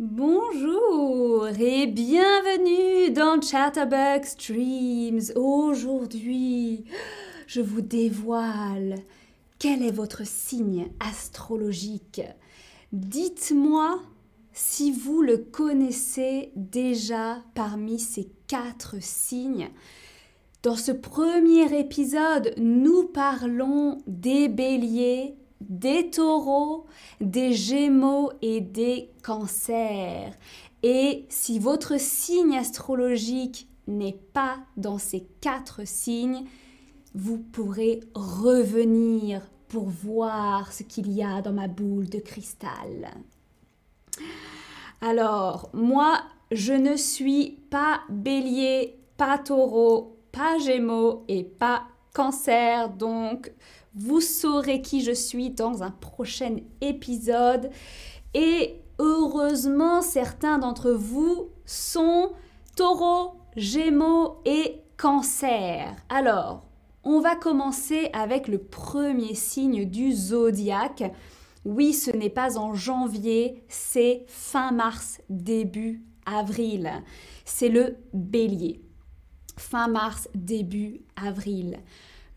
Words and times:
Bonjour 0.00 1.48
et 1.58 1.88
bienvenue 1.88 3.10
dans 3.10 3.40
Chatterbug 3.42 4.22
Streams. 4.22 5.32
Aujourd'hui, 5.34 6.84
je 7.48 7.60
vous 7.60 7.80
dévoile 7.80 8.94
quel 9.58 9.82
est 9.82 9.90
votre 9.90 10.24
signe 10.24 10.86
astrologique. 11.00 12.22
Dites-moi 12.92 14.00
si 14.52 14.92
vous 14.92 15.20
le 15.20 15.38
connaissez 15.38 16.52
déjà 16.54 17.42
parmi 17.56 17.98
ces 17.98 18.28
quatre 18.46 19.02
signes. 19.02 19.68
Dans 20.62 20.76
ce 20.76 20.92
premier 20.92 21.76
épisode, 21.76 22.54
nous 22.56 23.02
parlons 23.02 23.98
des 24.06 24.46
béliers, 24.46 25.34
des 25.60 26.10
taureaux, 26.10 26.86
des 27.20 27.52
gémeaux 27.52 28.32
et 28.42 28.60
des 28.60 29.10
cancers. 29.22 30.32
Et 30.82 31.26
si 31.28 31.58
votre 31.58 31.98
signe 31.98 32.56
astrologique 32.56 33.68
n'est 33.86 34.20
pas 34.32 34.58
dans 34.76 34.98
ces 34.98 35.26
quatre 35.40 35.86
signes, 35.86 36.44
vous 37.14 37.38
pourrez 37.38 38.00
revenir 38.14 39.42
pour 39.68 39.88
voir 39.88 40.72
ce 40.72 40.82
qu'il 40.82 41.10
y 41.12 41.22
a 41.22 41.42
dans 41.42 41.52
ma 41.52 41.68
boule 41.68 42.08
de 42.08 42.18
cristal. 42.18 43.10
Alors, 45.00 45.70
moi, 45.72 46.20
je 46.50 46.72
ne 46.72 46.96
suis 46.96 47.58
pas 47.70 48.00
bélier, 48.08 48.98
pas 49.16 49.38
taureau, 49.38 50.16
pas 50.32 50.58
gémeaux 50.58 51.24
et 51.28 51.44
pas 51.44 51.84
cancer, 52.14 52.90
donc 52.90 53.52
vous 53.94 54.20
saurez 54.20 54.82
qui 54.82 55.02
je 55.02 55.12
suis 55.12 55.50
dans 55.50 55.82
un 55.82 55.90
prochain 55.90 56.56
épisode. 56.80 57.70
Et 58.34 58.80
heureusement, 58.98 60.02
certains 60.02 60.58
d'entre 60.58 60.90
vous 60.90 61.50
sont 61.64 62.32
taureaux, 62.76 63.32
gémeaux 63.56 64.40
et 64.44 64.82
cancer. 64.96 65.96
Alors, 66.08 66.64
on 67.04 67.20
va 67.20 67.36
commencer 67.36 68.10
avec 68.12 68.48
le 68.48 68.58
premier 68.58 69.34
signe 69.34 69.84
du 69.84 70.12
zodiaque. 70.12 71.04
Oui, 71.64 71.92
ce 71.92 72.10
n'est 72.10 72.30
pas 72.30 72.58
en 72.58 72.74
janvier, 72.74 73.62
c'est 73.68 74.24
fin 74.26 74.72
mars, 74.72 75.20
début 75.28 76.02
avril. 76.26 76.92
C'est 77.44 77.68
le 77.68 77.96
bélier. 78.12 78.80
Fin 79.56 79.88
mars, 79.88 80.28
début 80.34 81.00
avril. 81.16 81.78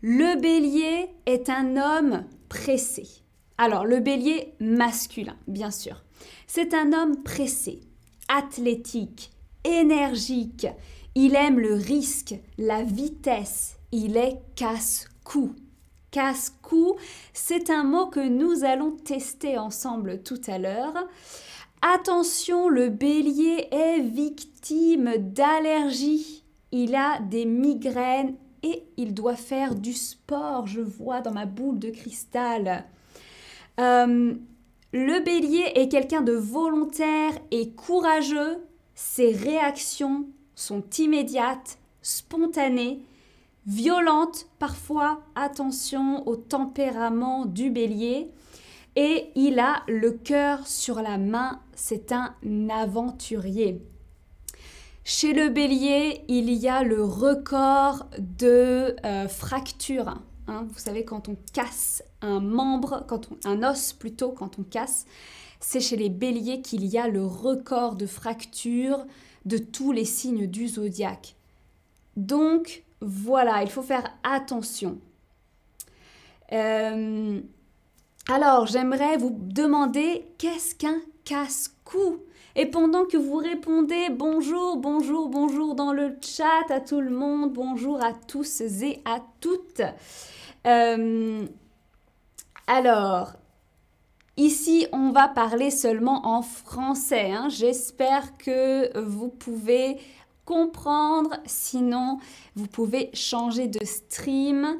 Le 0.04 0.40
bélier 0.40 1.10
est 1.26 1.48
un 1.48 1.76
homme 1.76 2.24
pressé. 2.48 3.06
Alors, 3.56 3.86
le 3.86 4.00
bélier 4.00 4.52
masculin, 4.58 5.36
bien 5.46 5.70
sûr. 5.70 6.02
C'est 6.48 6.74
un 6.74 6.92
homme 6.92 7.22
pressé, 7.22 7.78
athlétique, 8.26 9.30
énergique. 9.62 10.66
Il 11.14 11.36
aime 11.36 11.60
le 11.60 11.74
risque, 11.74 12.34
la 12.58 12.82
vitesse. 12.82 13.76
Il 13.92 14.16
est 14.16 14.40
casse-cou. 14.56 15.54
Casse-cou, 16.10 16.96
c'est 17.32 17.70
un 17.70 17.84
mot 17.84 18.06
que 18.08 18.26
nous 18.26 18.64
allons 18.64 18.90
tester 18.90 19.56
ensemble 19.56 20.24
tout 20.24 20.40
à 20.48 20.58
l'heure. 20.58 20.94
Attention, 21.80 22.68
le 22.68 22.88
bélier 22.88 23.68
est 23.70 24.00
victime 24.00 25.12
d'allergies. 25.18 26.42
Il 26.72 26.96
a 26.96 27.20
des 27.20 27.44
migraines 27.44 28.34
et 28.62 28.84
il 28.96 29.14
doit 29.14 29.36
faire 29.36 29.74
du 29.74 29.92
sport, 29.92 30.66
je 30.66 30.80
vois 30.80 31.20
dans 31.20 31.32
ma 31.32 31.46
boule 31.46 31.78
de 31.78 31.90
cristal. 31.90 32.84
Euh, 33.80 34.34
le 34.92 35.24
bélier 35.24 35.72
est 35.74 35.88
quelqu'un 35.88 36.22
de 36.22 36.32
volontaire 36.32 37.32
et 37.50 37.70
courageux. 37.70 38.58
Ses 38.94 39.32
réactions 39.32 40.26
sont 40.54 40.84
immédiates, 40.98 41.78
spontanées, 42.02 43.00
violentes 43.66 44.46
parfois. 44.58 45.22
Attention 45.34 46.26
au 46.28 46.36
tempérament 46.36 47.46
du 47.46 47.70
bélier. 47.70 48.30
Et 48.94 49.30
il 49.34 49.58
a 49.58 49.82
le 49.88 50.10
cœur 50.10 50.66
sur 50.66 51.00
la 51.00 51.16
main, 51.16 51.60
c'est 51.74 52.12
un 52.12 52.34
aventurier. 52.68 53.80
Chez 55.04 55.32
le 55.32 55.48
bélier, 55.48 56.24
il 56.28 56.52
y 56.52 56.68
a 56.68 56.84
le 56.84 57.02
record 57.02 58.06
de 58.18 58.94
euh, 59.04 59.26
fractures. 59.26 60.08
Hein. 60.46 60.66
vous 60.70 60.78
savez, 60.78 61.04
quand 61.04 61.28
on 61.28 61.36
casse 61.52 62.04
un 62.20 62.38
membre, 62.38 63.04
quand 63.08 63.28
un 63.44 63.64
os 63.64 63.92
plutôt, 63.94 64.30
quand 64.30 64.60
on 64.60 64.62
casse, 64.62 65.06
c'est 65.58 65.80
chez 65.80 65.96
les 65.96 66.08
béliers 66.08 66.62
qu'il 66.62 66.84
y 66.84 66.98
a 66.98 67.08
le 67.08 67.26
record 67.26 67.96
de 67.96 68.06
fractures 68.06 69.04
de 69.44 69.58
tous 69.58 69.90
les 69.90 70.04
signes 70.04 70.46
du 70.46 70.68
zodiaque. 70.68 71.34
Donc, 72.16 72.84
voilà, 73.00 73.64
il 73.64 73.70
faut 73.70 73.82
faire 73.82 74.08
attention. 74.22 74.98
Euh, 76.52 77.40
alors, 78.28 78.66
j'aimerais 78.66 79.16
vous 79.16 79.36
demander 79.36 80.26
qu'est-ce 80.38 80.76
qu'un 80.76 81.00
casse-cou? 81.24 82.18
Et 82.54 82.66
pendant 82.66 83.04
que 83.04 83.16
vous 83.16 83.36
répondez 83.36 84.08
bonjour, 84.10 84.76
bonjour, 84.76 85.28
bonjour 85.28 85.74
dans 85.74 85.92
le 85.92 86.16
chat 86.20 86.70
à 86.70 86.80
tout 86.80 87.00
le 87.00 87.10
monde, 87.10 87.52
bonjour 87.52 88.02
à 88.02 88.12
tous 88.12 88.60
et 88.60 89.00
à 89.04 89.20
toutes. 89.40 89.82
Euh, 90.66 91.46
alors, 92.66 93.32
ici, 94.36 94.86
on 94.92 95.10
va 95.10 95.28
parler 95.28 95.70
seulement 95.70 96.26
en 96.26 96.42
français. 96.42 97.30
Hein. 97.30 97.48
J'espère 97.48 98.36
que 98.36 98.98
vous 98.98 99.28
pouvez 99.28 99.98
comprendre. 100.44 101.36
Sinon, 101.46 102.18
vous 102.54 102.66
pouvez 102.66 103.10
changer 103.14 103.66
de 103.66 103.84
stream. 103.84 104.78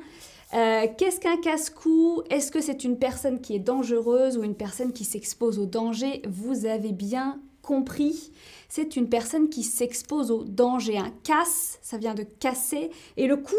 Euh, 0.54 0.86
qu'est-ce 0.98 1.18
qu'un 1.18 1.38
casse-cou? 1.38 2.22
Est-ce 2.28 2.52
que 2.52 2.60
c'est 2.60 2.84
une 2.84 2.98
personne 2.98 3.40
qui 3.40 3.54
est 3.54 3.60
dangereuse 3.60 4.36
ou 4.36 4.44
une 4.44 4.54
personne 4.54 4.92
qui 4.92 5.04
s'expose 5.04 5.58
au 5.58 5.66
danger? 5.66 6.22
Vous 6.28 6.66
avez 6.66 6.92
bien 6.92 7.40
compris, 7.62 8.32
c'est 8.68 8.96
une 8.96 9.08
personne 9.08 9.48
qui 9.48 9.62
s'expose 9.62 10.30
au 10.30 10.44
danger. 10.44 10.98
Un 10.98 11.12
casse, 11.22 11.78
ça 11.82 11.96
vient 11.96 12.14
de 12.14 12.24
casser. 12.24 12.90
Et 13.16 13.26
le 13.26 13.36
coup, 13.36 13.54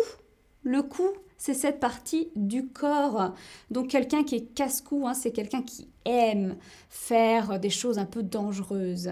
le 0.64 0.81
coup, 0.84 1.09
c'est 1.38 1.53
cette 1.53 1.80
partie 1.80 2.30
du 2.36 2.68
corps. 2.68 3.34
Donc 3.72 3.90
quelqu'un 3.90 4.24
qui 4.24 4.36
est 4.36 4.53
casse-cou, 4.53 5.08
hein, 5.08 5.13
c'est 5.13 5.31
quelqu'un 5.31 5.62
qui 5.62 5.90
aime 6.06 6.58
faire 6.90 7.59
des 7.59 7.69
choses 7.69 8.00
un 8.00 8.06
peu 8.06 8.24
dangereuses. 8.24 9.12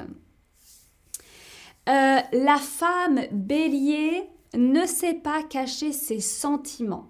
Euh, 1.90 2.19
la 2.31 2.57
femme 2.57 3.22
bélier 3.31 4.24
ne 4.56 4.85
sait 4.85 5.16
pas 5.16 5.44
cacher 5.44 5.91
ses 5.91 6.19
sentiments. 6.19 7.07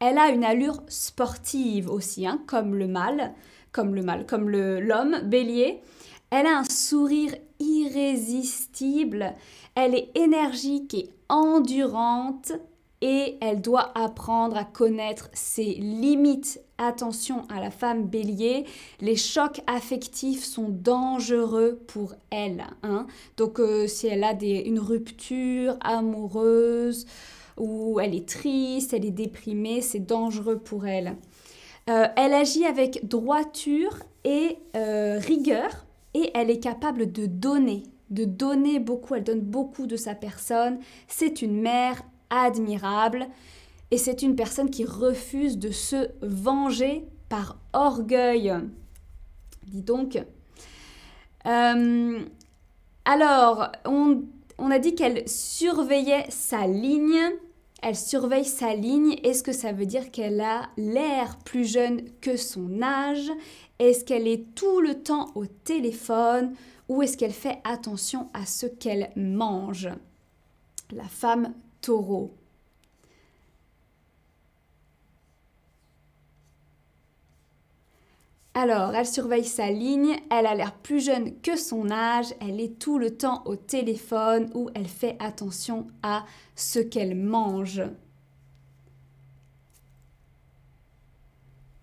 Elle 0.00 0.18
a 0.18 0.30
une 0.30 0.44
allure 0.44 0.82
sportive 0.88 1.88
aussi, 1.88 2.26
hein, 2.26 2.42
comme 2.46 2.74
le 2.74 2.88
mâle, 2.88 3.32
comme 3.70 3.94
le 3.94 4.02
mâle, 4.02 4.26
comme 4.26 4.48
l'homme 4.50 5.20
bélier. 5.24 5.80
Elle 6.36 6.46
a 6.46 6.58
un 6.58 6.64
sourire 6.64 7.32
irrésistible, 7.60 9.34
elle 9.76 9.94
est 9.94 10.10
énergique 10.16 10.94
et 10.94 11.08
endurante 11.28 12.50
et 13.00 13.38
elle 13.40 13.60
doit 13.60 13.96
apprendre 13.96 14.56
à 14.56 14.64
connaître 14.64 15.30
ses 15.32 15.74
limites. 15.74 16.60
Attention 16.76 17.46
à 17.48 17.60
la 17.60 17.70
femme 17.70 18.06
bélier, 18.06 18.64
les 19.00 19.14
chocs 19.14 19.60
affectifs 19.68 20.42
sont 20.42 20.70
dangereux 20.70 21.78
pour 21.86 22.14
elle. 22.30 22.64
Hein. 22.82 23.06
Donc 23.36 23.60
euh, 23.60 23.86
si 23.86 24.08
elle 24.08 24.24
a 24.24 24.32
une 24.42 24.80
rupture 24.80 25.76
amoureuse 25.82 27.06
ou 27.56 28.00
elle 28.00 28.16
est 28.16 28.28
triste, 28.28 28.92
elle 28.92 29.04
est 29.04 29.12
déprimée, 29.12 29.82
c'est 29.82 30.04
dangereux 30.04 30.58
pour 30.58 30.84
elle. 30.84 31.14
Euh, 31.88 32.08
elle 32.16 32.34
agit 32.34 32.64
avec 32.64 33.06
droiture 33.06 34.00
et 34.24 34.56
euh, 34.74 35.20
rigueur 35.20 35.83
et 36.14 36.30
elle 36.34 36.50
est 36.50 36.60
capable 36.60 37.10
de 37.10 37.26
donner, 37.26 37.82
de 38.10 38.24
donner 38.24 38.78
beaucoup, 38.78 39.14
elle 39.14 39.24
donne 39.24 39.40
beaucoup 39.40 39.86
de 39.86 39.96
sa 39.96 40.14
personne. 40.14 40.78
C'est 41.08 41.42
une 41.42 41.60
mère 41.60 42.02
admirable 42.30 43.28
et 43.90 43.98
c'est 43.98 44.22
une 44.22 44.36
personne 44.36 44.70
qui 44.70 44.84
refuse 44.84 45.58
de 45.58 45.70
se 45.70 46.08
venger 46.22 47.04
par 47.28 47.58
orgueil. 47.72 48.52
Dis 49.66 49.82
donc. 49.82 50.18
Euh, 51.46 52.20
alors, 53.04 53.70
on, 53.84 54.22
on 54.58 54.70
a 54.70 54.78
dit 54.78 54.94
qu'elle 54.94 55.28
surveillait 55.28 56.26
sa 56.30 56.66
ligne. 56.66 57.20
Elle 57.86 57.96
surveille 57.96 58.46
sa 58.46 58.74
ligne. 58.74 59.18
Est-ce 59.24 59.42
que 59.42 59.52
ça 59.52 59.72
veut 59.72 59.84
dire 59.84 60.10
qu'elle 60.10 60.40
a 60.40 60.70
l'air 60.78 61.38
plus 61.44 61.70
jeune 61.70 62.00
que 62.22 62.34
son 62.34 62.80
âge? 62.80 63.30
Est-ce 63.78 64.06
qu'elle 64.06 64.26
est 64.26 64.54
tout 64.54 64.80
le 64.80 65.02
temps 65.02 65.30
au 65.34 65.44
téléphone? 65.44 66.54
Ou 66.88 67.02
est-ce 67.02 67.18
qu'elle 67.18 67.34
fait 67.34 67.58
attention 67.62 68.30
à 68.32 68.46
ce 68.46 68.64
qu'elle 68.64 69.10
mange? 69.16 69.90
La 70.92 71.04
femme 71.04 71.52
taureau. 71.82 72.32
Alors, 78.56 78.94
elle 78.94 79.06
surveille 79.06 79.44
sa 79.44 79.68
ligne, 79.72 80.16
elle 80.30 80.46
a 80.46 80.54
l'air 80.54 80.74
plus 80.74 81.04
jeune 81.04 81.40
que 81.40 81.56
son 81.56 81.90
âge, 81.90 82.32
elle 82.40 82.60
est 82.60 82.78
tout 82.78 82.98
le 82.98 83.16
temps 83.16 83.42
au 83.46 83.56
téléphone 83.56 84.48
ou 84.54 84.70
elle 84.76 84.86
fait 84.86 85.16
attention 85.18 85.88
à 86.04 86.24
ce 86.54 86.78
qu'elle 86.78 87.16
mange. 87.16 87.82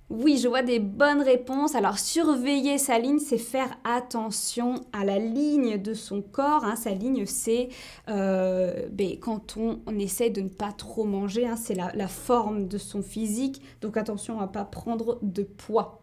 Oui, 0.10 0.38
je 0.38 0.48
vois 0.50 0.62
des 0.62 0.80
bonnes 0.80 1.22
réponses. 1.22 1.74
Alors, 1.74 1.98
surveiller 1.98 2.78
sa 2.78 3.00
ligne, 3.00 3.20
c'est 3.20 3.38
faire 3.38 3.78
attention 3.86 4.76
à 4.92 5.06
la 5.06 5.20
ligne 5.20 5.78
de 5.78 5.94
son 5.94 6.22
corps. 6.22 6.66
Hein. 6.66 6.76
Sa 6.76 6.92
ligne, 6.92 7.26
c'est 7.26 7.70
euh, 8.10 8.90
ben, 8.92 9.18
quand 9.20 9.56
on, 9.56 9.80
essaie 10.00 10.30
de 10.30 10.42
ne 10.42 10.50
pas 10.50 10.74
trop 10.74 11.06
manger. 11.06 11.48
Hein. 11.48 11.56
c'est 11.56 11.76
la, 11.76 12.08
forme 12.10 12.68
de 12.68 12.78
son 12.78 13.02
physique. 13.02 13.62
Donc, 13.80 13.96
attention 13.96 14.40
à 14.40 14.48
ne 14.48 14.52
pas 14.52 14.66
prendre 14.66 15.18
de 15.22 15.44
poids. 15.44 16.01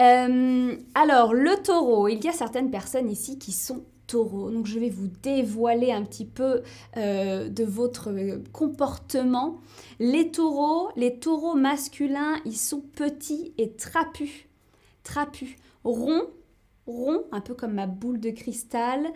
Euh, 0.00 0.76
alors, 0.94 1.34
le 1.34 1.62
taureau, 1.62 2.08
il 2.08 2.24
y 2.24 2.28
a 2.28 2.32
certaines 2.32 2.70
personnes 2.70 3.10
ici 3.10 3.38
qui 3.38 3.52
sont 3.52 3.84
taureaux. 4.06 4.50
Donc, 4.50 4.66
je 4.66 4.78
vais 4.78 4.88
vous 4.88 5.08
dévoiler 5.22 5.92
un 5.92 6.02
petit 6.04 6.24
peu 6.24 6.62
euh, 6.96 7.48
de 7.48 7.64
votre 7.64 8.10
comportement. 8.52 9.58
Les 9.98 10.30
taureaux, 10.30 10.90
les 10.96 11.18
taureaux 11.18 11.54
masculins, 11.54 12.36
ils 12.44 12.56
sont 12.56 12.80
petits 12.80 13.52
et 13.58 13.72
trapus. 13.72 14.46
Trapus. 15.04 15.56
Ronds, 15.84 16.26
ronds, 16.86 17.24
un 17.32 17.40
peu 17.40 17.54
comme 17.54 17.74
ma 17.74 17.86
boule 17.86 18.20
de 18.20 18.30
cristal. 18.30 19.06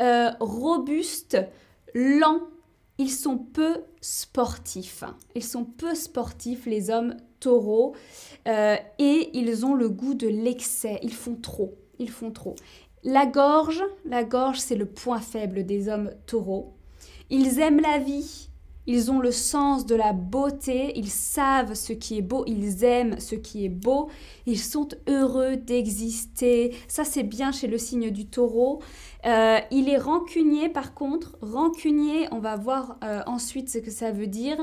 Euh, 0.00 0.30
robustes, 0.40 1.38
lents. 1.94 2.42
Ils 2.98 3.10
sont 3.10 3.38
peu 3.38 3.78
sportifs. 4.00 5.04
Ils 5.34 5.44
sont 5.44 5.64
peu 5.64 5.94
sportifs, 5.94 6.66
les 6.66 6.90
hommes 6.90 7.16
taureaux. 7.40 7.94
Euh, 8.46 8.76
et 8.98 9.30
ils 9.34 9.64
ont 9.64 9.74
le 9.74 9.88
goût 9.88 10.14
de 10.14 10.28
l'excès. 10.28 10.98
Ils 11.02 11.14
font 11.14 11.36
trop. 11.36 11.74
Ils 11.98 12.10
font 12.10 12.30
trop. 12.30 12.54
La 13.04 13.26
gorge, 13.26 13.82
la 14.04 14.24
gorge, 14.24 14.58
c'est 14.58 14.76
le 14.76 14.86
point 14.86 15.20
faible 15.20 15.64
des 15.64 15.88
hommes 15.88 16.12
taureaux. 16.26 16.74
Ils 17.30 17.58
aiment 17.58 17.80
la 17.80 17.98
vie. 17.98 18.48
Ils 18.86 19.10
ont 19.10 19.20
le 19.20 19.30
sens 19.30 19.86
de 19.86 19.94
la 19.94 20.12
beauté, 20.12 20.92
ils 20.96 21.10
savent 21.10 21.74
ce 21.74 21.92
qui 21.92 22.18
est 22.18 22.22
beau, 22.22 22.44
ils 22.46 22.84
aiment 22.84 23.20
ce 23.20 23.34
qui 23.34 23.64
est 23.64 23.68
beau, 23.68 24.08
ils 24.46 24.58
sont 24.58 24.88
heureux 25.08 25.56
d'exister. 25.56 26.74
Ça, 26.88 27.04
c'est 27.04 27.22
bien 27.22 27.52
chez 27.52 27.68
le 27.68 27.78
signe 27.78 28.10
du 28.10 28.26
taureau. 28.26 28.82
Euh, 29.24 29.58
il 29.70 29.88
est 29.88 29.98
rancunier, 29.98 30.68
par 30.68 30.94
contre. 30.94 31.36
Rancunier, 31.40 32.28
on 32.32 32.40
va 32.40 32.56
voir 32.56 32.98
euh, 33.04 33.22
ensuite 33.26 33.68
ce 33.70 33.78
que 33.78 33.90
ça 33.90 34.10
veut 34.10 34.26
dire. 34.26 34.58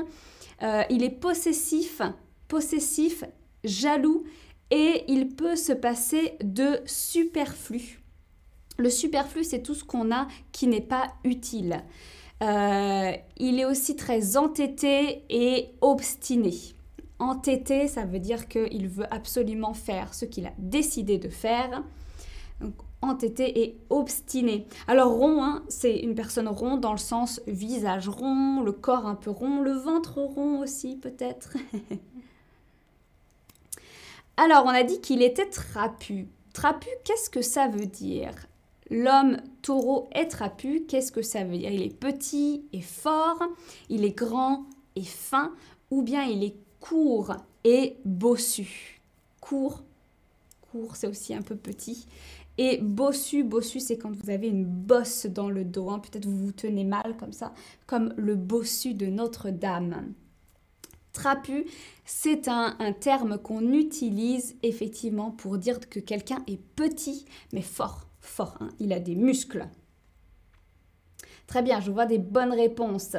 il 0.90 1.02
est 1.02 1.18
possessif, 1.18 2.02
possessif, 2.46 3.24
jaloux 3.64 4.24
et 4.70 5.04
il 5.08 5.28
peut 5.28 5.56
se 5.56 5.72
passer 5.72 6.36
de 6.42 6.80
superflu. 6.86 8.00
Le 8.78 8.90
superflu, 8.90 9.44
c'est 9.44 9.62
tout 9.62 9.74
ce 9.74 9.84
qu'on 9.84 10.12
a 10.12 10.26
qui 10.52 10.66
n'est 10.66 10.80
pas 10.80 11.14
utile. 11.24 11.82
Euh, 12.42 13.12
il 13.36 13.60
est 13.60 13.64
aussi 13.64 13.96
très 13.96 14.36
entêté 14.36 15.24
et 15.28 15.70
obstiné. 15.80 16.54
Entêté, 17.18 17.86
ça 17.86 18.04
veut 18.04 18.18
dire 18.18 18.48
qu'il 18.48 18.88
veut 18.88 19.12
absolument 19.12 19.74
faire 19.74 20.14
ce 20.14 20.24
qu'il 20.24 20.46
a 20.46 20.52
décidé 20.58 21.18
de 21.18 21.28
faire. 21.28 21.82
entêté 23.02 23.62
et 23.62 23.78
obstiné. 23.88 24.66
Alors 24.86 25.12
rond, 25.12 25.42
hein, 25.42 25.62
c'est 25.68 25.96
une 25.98 26.14
personne 26.14 26.48
rond 26.48 26.76
dans 26.76 26.92
le 26.92 26.98
sens 26.98 27.40
visage 27.46 28.08
rond, 28.08 28.62
le 28.62 28.72
corps 28.72 29.06
un 29.06 29.14
peu 29.14 29.30
rond, 29.30 29.60
le 29.62 29.72
ventre 29.72 30.18
rond 30.18 30.60
aussi 30.60 30.96
peut-être. 30.96 31.56
Alors, 34.42 34.64
on 34.64 34.70
a 34.70 34.84
dit 34.84 35.02
qu'il 35.02 35.20
était 35.20 35.50
trapu. 35.50 36.26
Trapu, 36.54 36.88
qu'est-ce 37.04 37.28
que 37.28 37.42
ça 37.42 37.68
veut 37.68 37.84
dire? 37.84 38.32
L'homme 38.90 39.36
taureau 39.62 40.08
est 40.12 40.26
trapu, 40.26 40.84
qu'est-ce 40.88 41.12
que 41.12 41.22
ça 41.22 41.44
veut 41.44 41.58
dire? 41.58 41.70
Il 41.70 41.82
est 41.82 41.94
petit 41.94 42.64
et 42.72 42.80
fort, 42.80 43.40
il 43.88 44.04
est 44.04 44.16
grand 44.16 44.66
et 44.96 45.04
fin, 45.04 45.52
ou 45.90 46.02
bien 46.02 46.24
il 46.24 46.42
est 46.42 46.56
court 46.80 47.36
et 47.64 47.96
bossu? 48.04 49.00
Court, 49.40 49.82
court, 50.70 50.96
c'est 50.96 51.06
aussi 51.06 51.34
un 51.34 51.42
peu 51.42 51.54
petit. 51.54 52.06
Et 52.58 52.78
bossu, 52.78 53.44
bossu, 53.44 53.80
c'est 53.80 53.96
quand 53.96 54.14
vous 54.14 54.28
avez 54.28 54.48
une 54.48 54.64
bosse 54.64 55.26
dans 55.26 55.48
le 55.48 55.64
dos. 55.64 55.88
Hein. 55.90 56.00
Peut-être 56.00 56.26
vous 56.26 56.46
vous 56.46 56.52
tenez 56.52 56.84
mal 56.84 57.16
comme 57.18 57.32
ça, 57.32 57.54
comme 57.86 58.12
le 58.16 58.34
bossu 58.34 58.94
de 58.94 59.06
Notre-Dame. 59.06 60.12
Trapu, 61.12 61.64
c'est 62.04 62.48
un, 62.48 62.76
terme 63.00 63.38
qu'on 63.38 63.72
utilise 63.72 64.56
effectivement 64.62 65.30
pour 65.30 65.58
dire 65.58 65.80
que 65.88 66.00
quelqu'un 66.00 66.42
est 66.46 66.60
petit 66.76 67.24
mais 67.52 67.62
fort, 67.62 68.06
fort, 68.20 68.56
hein. 68.60 68.68
il 68.78 68.92
a 68.92 69.00
des 69.00 69.14
muscles. 69.14 69.66
Très 71.46 71.62
bien, 71.62 71.80
je 71.80 71.90
vois 71.90 72.06
des 72.06 72.18
bonnes 72.18 72.52
réponses. 72.52 73.16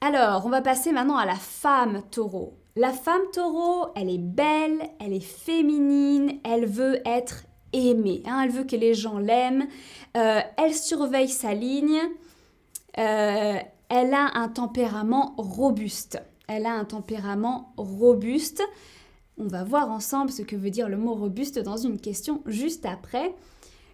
Alors, 0.00 0.46
on 0.46 0.48
va 0.48 0.62
passer 0.62 0.92
maintenant 0.92 1.16
à 1.16 1.26
la 1.26 1.34
femme 1.34 2.02
taureau. 2.10 2.58
La 2.76 2.92
femme 2.92 3.22
taureau, 3.32 3.88
elle 3.96 4.10
est 4.10 4.18
belle, 4.18 4.80
elle 5.00 5.12
est 5.12 5.20
féminine, 5.20 6.38
elle 6.44 6.66
veut 6.66 7.00
être 7.06 7.44
aimée, 7.72 8.22
hein. 8.26 8.42
elle 8.44 8.50
veut 8.50 8.64
que 8.64 8.76
les 8.76 8.94
gens 8.94 9.18
l'aiment, 9.18 9.66
euh, 10.16 10.40
elle 10.56 10.74
surveille 10.74 11.28
sa 11.28 11.54
ligne, 11.54 12.00
euh, 12.98 13.58
elle 13.88 14.14
a 14.14 14.30
un 14.34 14.48
tempérament 14.48 15.34
robuste. 15.36 16.22
Elle 16.46 16.66
a 16.66 16.72
un 16.72 16.84
tempérament 16.84 17.72
robuste. 17.76 18.62
On 19.40 19.46
va 19.46 19.62
voir 19.62 19.90
ensemble 19.90 20.32
ce 20.32 20.42
que 20.42 20.56
veut 20.56 20.70
dire 20.70 20.88
le 20.88 20.96
mot 20.96 21.14
robuste 21.14 21.60
dans 21.60 21.76
une 21.76 22.00
question 22.00 22.42
juste 22.46 22.86
après. 22.86 23.34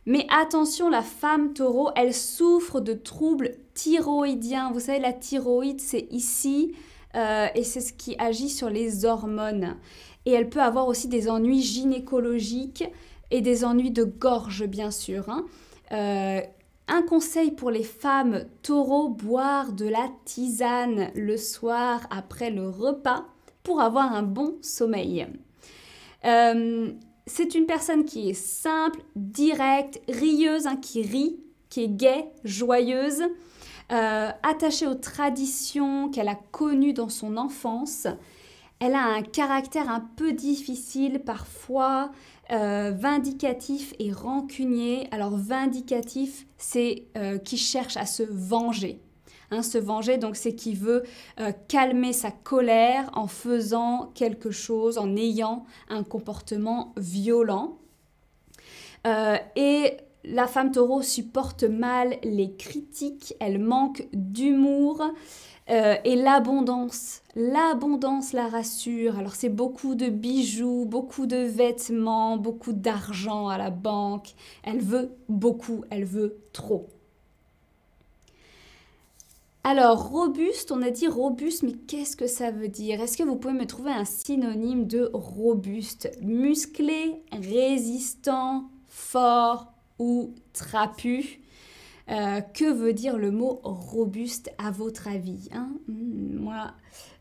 Mais 0.06 0.26
attention, 0.30 0.88
la 0.88 1.02
femme 1.02 1.52
taureau, 1.52 1.90
elle 1.96 2.14
souffre 2.14 2.80
de 2.80 2.94
troubles 2.94 3.52
thyroïdiens. 3.74 4.70
Vous 4.72 4.80
savez, 4.80 5.00
la 5.00 5.12
thyroïde, 5.12 5.80
c'est 5.80 6.06
ici 6.10 6.72
euh, 7.14 7.46
et 7.54 7.62
c'est 7.62 7.80
ce 7.80 7.92
qui 7.92 8.16
agit 8.18 8.48
sur 8.48 8.70
les 8.70 9.04
hormones. 9.04 9.76
Et 10.24 10.32
elle 10.32 10.48
peut 10.48 10.62
avoir 10.62 10.88
aussi 10.88 11.08
des 11.08 11.28
ennuis 11.28 11.60
gynécologiques 11.60 12.84
et 13.30 13.42
des 13.42 13.64
ennuis 13.64 13.90
de 13.90 14.04
gorge, 14.04 14.64
bien 14.66 14.90
sûr. 14.90 15.28
Hein. 15.28 15.44
Euh, 15.92 16.40
un 16.88 17.02
conseil 17.02 17.50
pour 17.50 17.70
les 17.70 17.82
femmes 17.82 18.44
taureaux, 18.62 19.08
boire 19.08 19.72
de 19.72 19.86
la 19.86 20.08
tisane 20.24 21.10
le 21.14 21.36
soir 21.36 22.06
après 22.10 22.50
le 22.50 22.68
repas 22.68 23.26
pour 23.64 23.80
avoir 23.80 24.14
un 24.14 24.22
bon 24.22 24.56
sommeil. 24.62 25.26
Euh, 26.24 26.92
c'est 27.26 27.54
une 27.54 27.66
personne 27.66 28.04
qui 28.04 28.30
est 28.30 28.34
simple, 28.34 29.00
directe, 29.16 30.00
rieuse, 30.08 30.66
hein, 30.66 30.76
qui 30.76 31.02
rit, 31.02 31.40
qui 31.70 31.84
est 31.84 31.88
gaie, 31.88 32.30
joyeuse, 32.44 33.22
euh, 33.90 34.30
attachée 34.42 34.86
aux 34.86 34.94
traditions 34.94 36.10
qu'elle 36.10 36.28
a 36.28 36.38
connues 36.52 36.92
dans 36.92 37.08
son 37.08 37.36
enfance. 37.36 38.06
Elle 38.80 38.94
a 38.94 39.04
un 39.04 39.22
caractère 39.22 39.88
un 39.90 40.06
peu 40.16 40.32
difficile 40.32 41.20
parfois, 41.24 42.10
euh, 42.50 42.92
vindicatif 42.94 43.94
et 43.98 44.12
rancunier. 44.12 45.08
Alors 45.10 45.36
vindicatif, 45.36 46.46
c'est 46.58 47.06
qui 47.44 47.56
cherche 47.56 47.96
à 47.96 48.04
se 48.04 48.22
venger. 48.22 49.00
Hein, 49.50 49.62
se 49.62 49.78
venger, 49.78 50.18
donc 50.18 50.36
c'est 50.36 50.54
qui 50.54 50.74
veut 50.74 51.04
euh, 51.40 51.52
calmer 51.68 52.12
sa 52.12 52.30
colère 52.30 53.10
en 53.14 53.26
faisant 53.26 54.10
quelque 54.14 54.50
chose, 54.50 54.98
en 54.98 55.16
ayant 55.16 55.64
un 55.88 56.02
comportement 56.02 56.92
violent. 56.96 57.78
et 59.56 59.96
la 60.24 60.46
femme 60.46 60.72
taureau 60.72 61.02
supporte 61.02 61.64
mal 61.64 62.16
les 62.22 62.54
critiques, 62.56 63.34
elle 63.40 63.58
manque 63.58 64.08
d'humour, 64.14 65.02
euh, 65.70 65.96
et 66.04 66.14
l'abondance, 66.14 67.22
l'abondance 67.34 68.32
la 68.32 68.48
rassure. 68.48 69.18
Alors 69.18 69.34
c'est 69.34 69.48
beaucoup 69.48 69.94
de 69.94 70.08
bijoux, 70.08 70.84
beaucoup 70.86 71.26
de 71.26 71.38
vêtements, 71.38 72.36
beaucoup 72.36 72.72
d'argent 72.72 73.48
à 73.48 73.56
la 73.56 73.70
banque. 73.70 74.34
Elle 74.62 74.80
veut 74.80 75.10
beaucoup, 75.28 75.84
elle 75.90 76.04
veut 76.04 76.38
trop. 76.52 76.88
Alors, 79.66 80.10
robuste, 80.10 80.72
on 80.72 80.82
a 80.82 80.90
dit 80.90 81.08
robuste, 81.08 81.62
mais 81.62 81.72
qu'est-ce 81.72 82.16
que 82.16 82.26
ça 82.26 82.50
veut 82.50 82.68
dire? 82.68 83.00
Est-ce 83.00 83.16
que 83.16 83.22
vous 83.22 83.36
pouvez 83.36 83.54
me 83.54 83.66
trouver 83.66 83.92
un 83.92 84.04
synonyme 84.04 84.86
de 84.86 85.10
robuste? 85.14 86.10
Musclé, 86.20 87.22
résistant, 87.32 88.70
fort 88.88 89.72
ou 89.98 90.34
trapu? 90.52 91.40
Euh, 92.10 92.40
que 92.42 92.70
veut 92.70 92.92
dire 92.92 93.16
le 93.16 93.30
mot 93.30 93.60
robuste 93.64 94.50
à 94.58 94.70
votre 94.70 95.08
avis 95.08 95.48
hein? 95.52 95.70
Hmm, 95.88 96.36
Moi, 96.36 96.72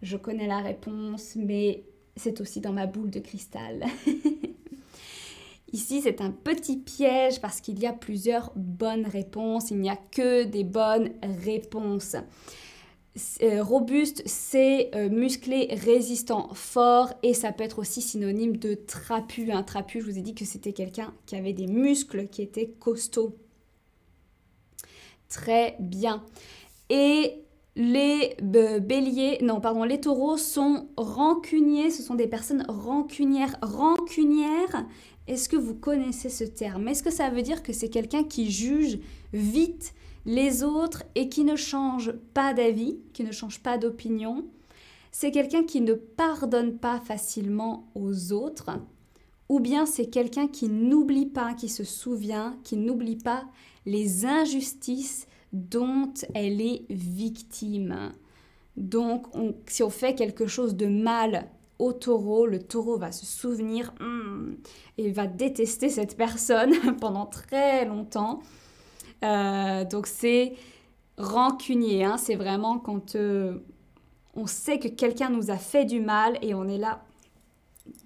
je 0.02 0.18
connais 0.18 0.48
la 0.48 0.60
réponse, 0.60 1.36
mais 1.38 1.86
c'est 2.18 2.42
aussi 2.42 2.62
dans 2.62 2.74
ma 2.74 2.88
boule 2.88 3.10
de 3.12 3.20
cristal. 3.22 3.86
Ici, 5.74 6.02
c'est 6.02 6.22
un 6.22 6.30
petit 6.30 6.78
piège 6.78 7.42
parce 7.42 7.60
qu'il 7.60 7.80
y 7.80 7.88
a 7.88 7.94
plusieurs 7.94 8.52
bonnes 8.56 9.08
réponses. 9.08 9.72
Il 9.72 9.80
n'y 9.80 9.90
a 9.90 9.98
que 10.12 10.44
des 10.44 10.64
bonnes 10.64 11.10
réponses. 11.44 12.16
euh, 13.42 13.64
robuste, 13.64 14.22
c'est 14.28 14.92
euh, 14.96 15.10
musclé, 15.10 15.68
résistant, 15.72 16.50
fort 16.54 17.14
et 17.24 17.34
ça 17.34 17.52
peut 17.52 17.64
être 17.64 17.80
aussi 17.80 18.02
synonyme 18.02 18.58
de 18.58 18.76
trapu. 18.76 19.52
Un 19.52 19.64
trapu, 19.64 20.02
je 20.02 20.06
vous 20.06 20.18
ai 20.18 20.22
dit 20.22 20.36
que 20.36 20.46
c'était 20.46 20.74
quelqu'un 20.74 21.14
qui 21.26 21.36
avait 21.36 21.54
des 21.54 21.68
muscles, 21.68 22.28
qui 22.28 22.44
était 22.44 22.70
costaud. 22.80 23.36
Très 25.30 25.76
bien. 25.80 26.24
Et 26.90 27.44
les 27.76 28.36
béliers, 28.40 29.40
non, 29.42 29.60
pardon, 29.60 29.84
les 29.84 30.00
taureaux 30.00 30.38
sont 30.38 30.90
rancuniers, 30.96 31.90
ce 31.90 32.04
sont 32.04 32.14
des 32.14 32.28
personnes 32.28 32.64
rancunières. 32.68 33.56
Rancunières, 33.64 34.86
est-ce 35.28 35.48
que 35.48 35.56
vous 35.56 35.76
connaissez 35.76 36.30
ce 36.30 36.44
terme? 36.44 36.88
Est-ce 36.88 37.04
que 37.04 37.12
ça 37.12 37.30
veut 37.30 37.42
dire 37.42 37.64
que 37.64 37.74
c'est 37.74 37.90
quelqu'un 37.90 38.24
qui 38.24 38.52
juge 38.52 39.00
vite 39.32 39.94
les 40.26 40.64
autres 40.64 41.04
et 41.16 41.30
qui 41.30 41.44
ne 41.44 41.56
change 41.56 42.12
pas 42.34 42.54
d'avis, 42.54 42.98
qui 43.14 43.24
ne 43.24 43.32
change 43.32 43.60
pas 43.60 43.78
d'opinion? 43.78 44.46
C'est 45.12 45.32
quelqu'un 45.32 45.64
qui 45.64 45.82
ne 45.82 45.94
pardonne 45.94 46.78
pas 46.78 47.00
facilement 47.00 47.88
aux 47.96 48.34
autres? 48.34 48.72
Ou 49.48 49.60
bien 49.60 49.86
c'est 49.86 50.08
quelqu'un 50.08 50.48
qui 50.48 50.68
n'oublie 50.68 51.28
pas, 51.28 51.54
qui 51.54 51.70
se 51.70 51.84
souvient, 51.84 52.58
qui 52.64 52.76
n'oublie 52.76 53.18
pas 53.18 53.46
les 53.86 54.26
injustices 54.26 55.28
dont 55.54 56.14
elle 56.34 56.60
est 56.62 56.86
victime? 56.90 58.12
Donc, 58.76 59.28
si 59.68 59.84
on 59.84 59.90
fait 59.90 60.16
quelque 60.16 60.48
chose 60.48 60.76
de 60.76 60.88
mal 60.88 61.48
au 61.80 61.94
taureau, 61.94 62.46
le 62.46 62.60
taureau 62.60 62.98
va 62.98 63.12
se 63.12 63.26
souvenir 63.26 63.94
hmm, 64.00 64.56
et 64.98 65.12
va 65.12 65.28
détester 65.28 65.90
cette 65.90 66.16
personne 66.18 66.74
pendant 67.02 67.26
très 67.26 67.86
longtemps. 67.86 68.42
Euh, 69.24 69.86
donc, 69.86 70.08
c'est 70.08 70.54
rancunier, 71.18 72.04
hein. 72.04 72.18
c'est 72.18 72.36
vraiment 72.36 72.80
quand 72.80 73.16
euh, 73.16 73.60
on 74.36 74.48
sait 74.48 74.80
que 74.80 74.88
quelqu'un 74.88 75.30
nous 75.30 75.52
a 75.52 75.58
fait 75.58 75.86
du 75.86 76.00
mal 76.02 76.38
et 76.42 76.54
on 76.54 76.68
est 76.68 76.78
là, 76.78 77.04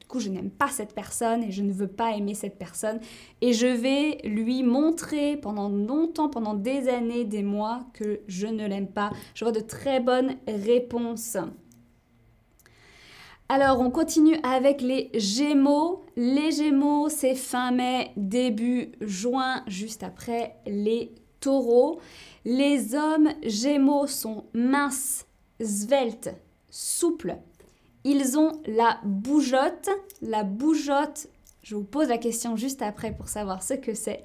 coup, 0.08 0.20
je 0.20 0.30
n'aime 0.30 0.50
pas 0.50 0.70
cette 0.70 0.94
personne 0.94 1.44
et 1.44 1.52
je 1.52 1.62
ne 1.62 1.72
veux 1.72 1.88
pas 1.88 2.16
aimer 2.16 2.34
cette 2.34 2.58
personne. 2.58 3.00
Et 3.42 3.54
je 3.54 3.68
vais 3.68 4.18
lui 4.24 4.64
montrer 4.64 5.38
pendant 5.38 5.70
longtemps, 5.70 6.30
pendant 6.30 6.54
des 6.54 6.90
années, 6.90 7.26
des 7.26 7.44
mois, 7.44 7.86
que 7.94 8.22
je 8.28 8.48
ne 8.48 8.66
l'aime 8.66 8.88
pas. 8.88 9.12
Je 9.36 9.46
vois 9.46 9.52
de 9.52 9.60
très 9.60 10.00
bonnes 10.00 10.38
réponses. 10.48 11.38
Alors, 13.50 13.80
on 13.80 13.90
continue 13.90 14.38
avec 14.44 14.82
les 14.82 15.10
Gémeaux. 15.14 16.06
Les 16.18 16.52
Gémeaux, 16.52 17.08
c'est 17.10 17.36
fin 17.36 17.72
mai, 17.72 18.12
début 18.18 18.92
juin, 19.00 19.64
juste 19.68 20.04
après 20.04 20.58
les 20.66 21.16
Taureaux. 21.40 22.00
Les 22.44 22.94
hommes 22.94 23.30
Gémeaux 23.44 24.08
sont 24.08 24.46
minces, 24.54 25.26
sveltes, 25.62 26.34
souples, 26.70 27.38
ils 28.10 28.38
ont 28.38 28.62
la 28.66 29.00
bougeotte. 29.04 29.90
La 30.22 30.44
bougeotte, 30.44 31.28
je 31.62 31.76
vous 31.76 31.84
pose 31.84 32.08
la 32.08 32.18
question 32.18 32.56
juste 32.56 32.82
après 32.82 33.12
pour 33.12 33.28
savoir 33.28 33.64
ce 33.64 33.74
que 33.74 33.94
c'est. 33.94 34.24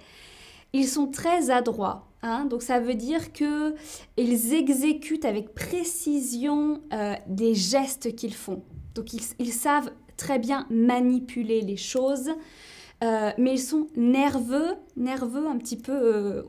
Ils 0.73 0.87
sont 0.87 1.09
très 1.09 1.51
adroits. 1.51 2.07
Hein, 2.23 2.45
donc 2.45 2.63
ça 2.63 2.79
veut 2.79 2.95
dire 2.95 3.33
que 3.33 3.75
ils 4.17 4.55
exécutent 4.55 5.25
avec 5.25 5.53
précision 5.53 6.81
euh, 6.93 7.15
des 7.27 7.57
gestes 7.57 8.15
qu'ils 8.15 8.35
font. 8.35 8.63
Donc 8.95 9.13
ils, 9.13 9.53
savent 9.53 9.91
très 10.17 10.39
bien 10.39 10.67
manipuler 10.71 11.61
les 11.63 11.77
choses, 11.77 12.31
euh, 13.03 13.31
mais 13.39 13.55
ils 13.55 13.61
sont 13.61 13.87
nerveux, 13.97 14.75
nerveux 14.97 15.47
un 15.47 15.57
petit 15.57 15.77
peu 15.77 15.93
euh, 15.93 16.43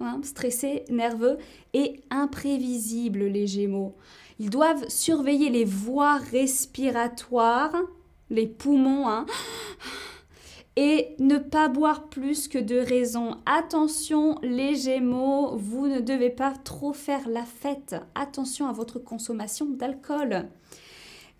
hein, 0.00 0.20
stressés, 0.22 0.84
nerveux 0.90 1.38
et 1.72 2.00
imprévisibles 2.10 3.24
les 3.24 3.46
Gémeaux. 3.46 3.96
Ils 4.38 4.50
doivent 4.50 4.88
surveiller 4.88 5.50
les 5.50 5.64
voies 5.64 6.18
respiratoires, 6.18 7.74
les 8.30 8.46
poumons, 8.46 9.08
hein, 9.08 9.26
et 10.76 11.16
ne 11.18 11.38
pas 11.38 11.68
boire 11.68 12.08
plus 12.08 12.46
que 12.46 12.58
de 12.58 12.76
raison. 12.76 13.38
Attention 13.46 14.38
les 14.42 14.76
Gémeaux, 14.76 15.56
vous 15.56 15.88
ne 15.88 15.98
devez 15.98 16.30
pas 16.30 16.52
trop 16.52 16.92
faire 16.92 17.28
la 17.28 17.44
fête. 17.44 17.96
Attention 18.14 18.68
à 18.68 18.72
votre 18.72 19.00
consommation 19.00 19.66
d'alcool. 19.66 20.46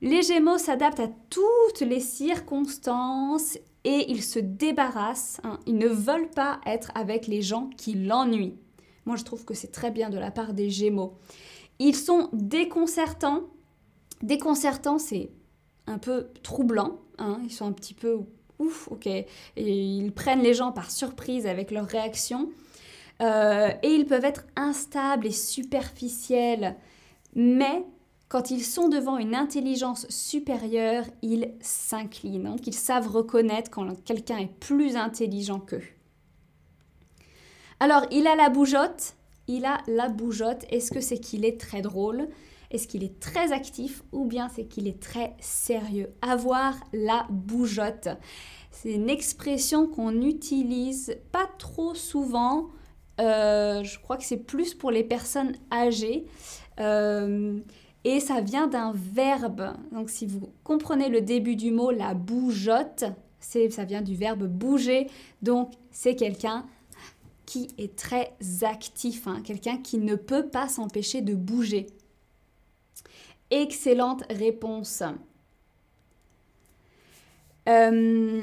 Les 0.01 0.23
Gémeaux 0.23 0.59
s'adaptent 0.59 1.01
à 1.01 1.09
toutes 1.29 1.81
les 1.81 2.01
circonstances 2.01 3.59
et 3.85 4.11
ils 4.11 4.23
se 4.23 4.39
débarrassent. 4.39 5.41
Hein. 5.43 5.59
Ils 5.67 5.77
ne 5.77 5.89
veulent 5.89 6.31
pas 6.31 6.61
être 6.67 6.93
avec 6.95 7.27
les 7.27 7.43
gens 7.43 7.69
qui 7.77 7.95
l'ennuient. 7.95 8.55
Moi, 9.07 9.17
je 9.17 9.25
trouve 9.25 9.45
que 9.45 9.55
c'est 9.55 9.73
très 9.73 9.91
bien 9.91 10.11
de 10.11 10.19
la 10.19 10.31
part 10.31 10.53
des 10.53 10.71
Gémeaux. 10.71 11.15
Ils 11.79 11.97
sont 11.97 12.29
déconcertants. 12.33 13.45
Déconcertants, 14.23 14.99
c'est 14.99 15.31
un 15.87 15.99
peu 15.99 16.29
troublant. 16.43 17.01
Hein. 17.19 17.41
Ils 17.45 17.53
sont 17.53 17.67
un 17.67 17.73
petit 17.73 17.95
peu 17.95 18.19
ouf, 18.59 18.89
ok. 18.91 19.07
Et 19.07 19.27
ils 19.57 20.13
prennent 20.13 20.43
les 20.43 20.55
gens 20.55 20.71
par 20.73 20.91
surprise 20.91 21.47
avec 21.47 21.71
leurs 21.71 21.87
réactions. 21.87 22.51
Euh, 23.21 23.71
et 23.83 23.89
ils 23.89 24.07
peuvent 24.07 24.25
être 24.25 24.45
instables 24.55 25.27
et 25.27 25.33
superficiels. 25.33 26.77
Mais 27.35 27.85
quand 28.29 28.51
ils 28.51 28.65
sont 28.65 28.89
devant 28.89 29.17
une 29.17 29.35
intelligence 29.35 30.07
supérieure, 30.11 31.05
ils 31.23 31.55
s'inclinent. 31.61 32.45
Donc 32.45 32.67
ils 32.67 32.75
savent 32.75 33.09
reconnaître 33.09 33.71
quand 33.71 34.05
quelqu'un 34.05 34.39
est 34.39 34.53
plus 34.61 34.97
intelligent 34.97 35.61
qu'eux. 35.61 35.83
Alors, 37.81 38.07
il 38.11 38.27
a 38.27 38.35
la 38.35 38.51
bougeotte, 38.51 39.15
il 39.47 39.65
a 39.65 39.79
la 39.87 40.09
bougeotte. 40.09 40.65
Est-ce 40.71 40.91
que 40.91 41.01
c'est 41.01 41.19
qu'il 41.19 41.45
est 41.45 41.61
très 41.61 41.81
drôle? 41.81 42.29
Est-ce 42.71 42.87
qu'il 42.87 43.03
est 43.03 43.19
très 43.19 43.53
actif? 43.53 44.03
Ou 44.13 44.27
bien 44.27 44.49
c'est 44.55 44.65
qu'il 44.67 44.89
est 44.89 45.01
très 45.01 45.35
sérieux? 45.41 46.13
Avoir 46.21 46.75
la 46.93 47.27
bougeotte. 47.31 48.09
C'est 48.73 48.93
une 48.93 49.09
expression 49.09 49.87
qu'on 49.87 50.21
utilise 50.21 51.17
pas 51.33 51.49
trop 51.59 51.95
souvent. 51.95 52.69
Euh, 53.21 53.83
je 53.85 53.99
crois 53.99 54.17
que 54.17 54.25
c'est 54.25 54.37
plus 54.37 54.75
pour 54.75 54.91
les 54.91 55.03
personnes 55.03 55.55
âgées. 55.73 56.27
Euh, 56.79 57.59
et 58.05 58.21
ça 58.21 58.41
vient 58.41 58.67
d'un 58.67 58.93
verbe. 58.95 59.75
Donc 59.93 60.11
si 60.11 60.27
vous 60.27 60.51
comprenez 60.65 61.09
le 61.09 61.21
début 61.21 61.57
du 61.57 61.71
mot, 61.71 61.91
la 61.91 62.15
bougeotte, 62.15 63.05
ça 63.41 63.85
vient 63.85 64.03
du 64.03 64.15
verbe 64.15 64.47
bouger. 64.47 65.09
Donc 65.43 65.73
c'est 65.91 66.15
quelqu'un 66.17 66.67
qui 67.47 67.69
est 67.79 67.97
très 67.97 68.37
actif, 68.63 69.27
hein, 69.27 69.41
quelqu'un 69.43 69.79
qui 69.79 69.99
ne 69.99 70.17
peut 70.17 70.49
pas 70.49 70.69
s'empêcher 70.69 71.23
de 71.23 71.35
bouger. 71.35 71.87
Excellente 73.51 74.23
réponse. 74.31 75.03
Euh, 77.69 78.43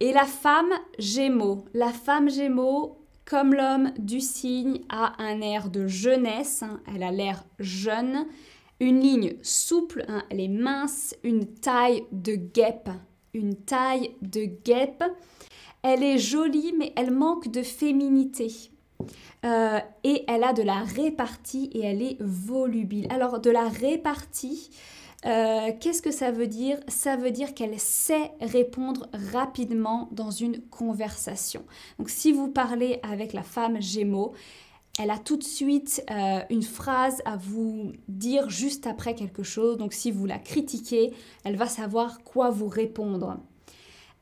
et 0.00 0.12
la 0.12 0.24
femme 0.24 0.72
Gémeaux. 0.98 1.64
La 1.72 1.92
femme 1.92 2.28
Gémeaux, 2.28 2.98
comme 3.24 3.54
l'homme 3.54 3.92
du 3.98 4.20
signe, 4.20 4.80
a 4.88 5.14
un 5.22 5.40
air 5.40 5.70
de 5.70 5.86
jeunesse. 5.86 6.62
Hein, 6.62 6.80
elle 6.94 7.02
a 7.02 7.10
l'air 7.10 7.44
jeune. 7.58 8.26
Une 8.82 8.98
ligne 8.98 9.34
souple, 9.42 10.04
hein, 10.08 10.24
elle 10.28 10.40
est 10.40 10.48
mince. 10.48 11.14
Une 11.22 11.46
taille 11.46 12.02
de 12.10 12.34
guêpe. 12.34 12.90
Une 13.32 13.54
taille 13.54 14.10
de 14.22 14.44
guêpe. 14.44 15.04
Elle 15.82 16.02
est 16.02 16.18
jolie, 16.18 16.74
mais 16.76 16.92
elle 16.96 17.12
manque 17.12 17.48
de 17.48 17.62
féminité. 17.62 18.52
Euh, 19.44 19.78
et 20.02 20.24
elle 20.26 20.42
a 20.42 20.52
de 20.52 20.64
la 20.64 20.80
répartie 20.80 21.70
et 21.72 21.84
elle 21.84 22.02
est 22.02 22.16
volubile. 22.18 23.06
Alors 23.10 23.38
de 23.38 23.50
la 23.50 23.68
répartie, 23.68 24.70
euh, 25.26 25.70
qu'est-ce 25.78 26.02
que 26.02 26.10
ça 26.10 26.32
veut 26.32 26.48
dire? 26.48 26.80
Ça 26.88 27.16
veut 27.16 27.30
dire 27.30 27.54
qu'elle 27.54 27.78
sait 27.78 28.32
répondre 28.40 29.08
rapidement 29.32 30.08
dans 30.10 30.32
une 30.32 30.60
conversation. 30.60 31.64
Donc 32.00 32.10
si 32.10 32.32
vous 32.32 32.48
parlez 32.48 32.98
avec 33.04 33.32
la 33.32 33.44
femme 33.44 33.80
Gémeaux, 33.80 34.32
elle 34.98 35.10
a 35.10 35.18
tout 35.18 35.36
de 35.36 35.42
suite 35.42 36.04
euh, 36.10 36.40
une 36.50 36.62
phrase 36.62 37.22
à 37.24 37.36
vous 37.36 37.92
dire 38.08 38.50
juste 38.50 38.86
après 38.86 39.14
quelque 39.14 39.42
chose. 39.42 39.78
Donc 39.78 39.94
si 39.94 40.10
vous 40.10 40.26
la 40.26 40.38
critiquez, 40.38 41.14
elle 41.44 41.56
va 41.56 41.66
savoir 41.66 42.22
quoi 42.24 42.50
vous 42.50 42.68
répondre. 42.68 43.38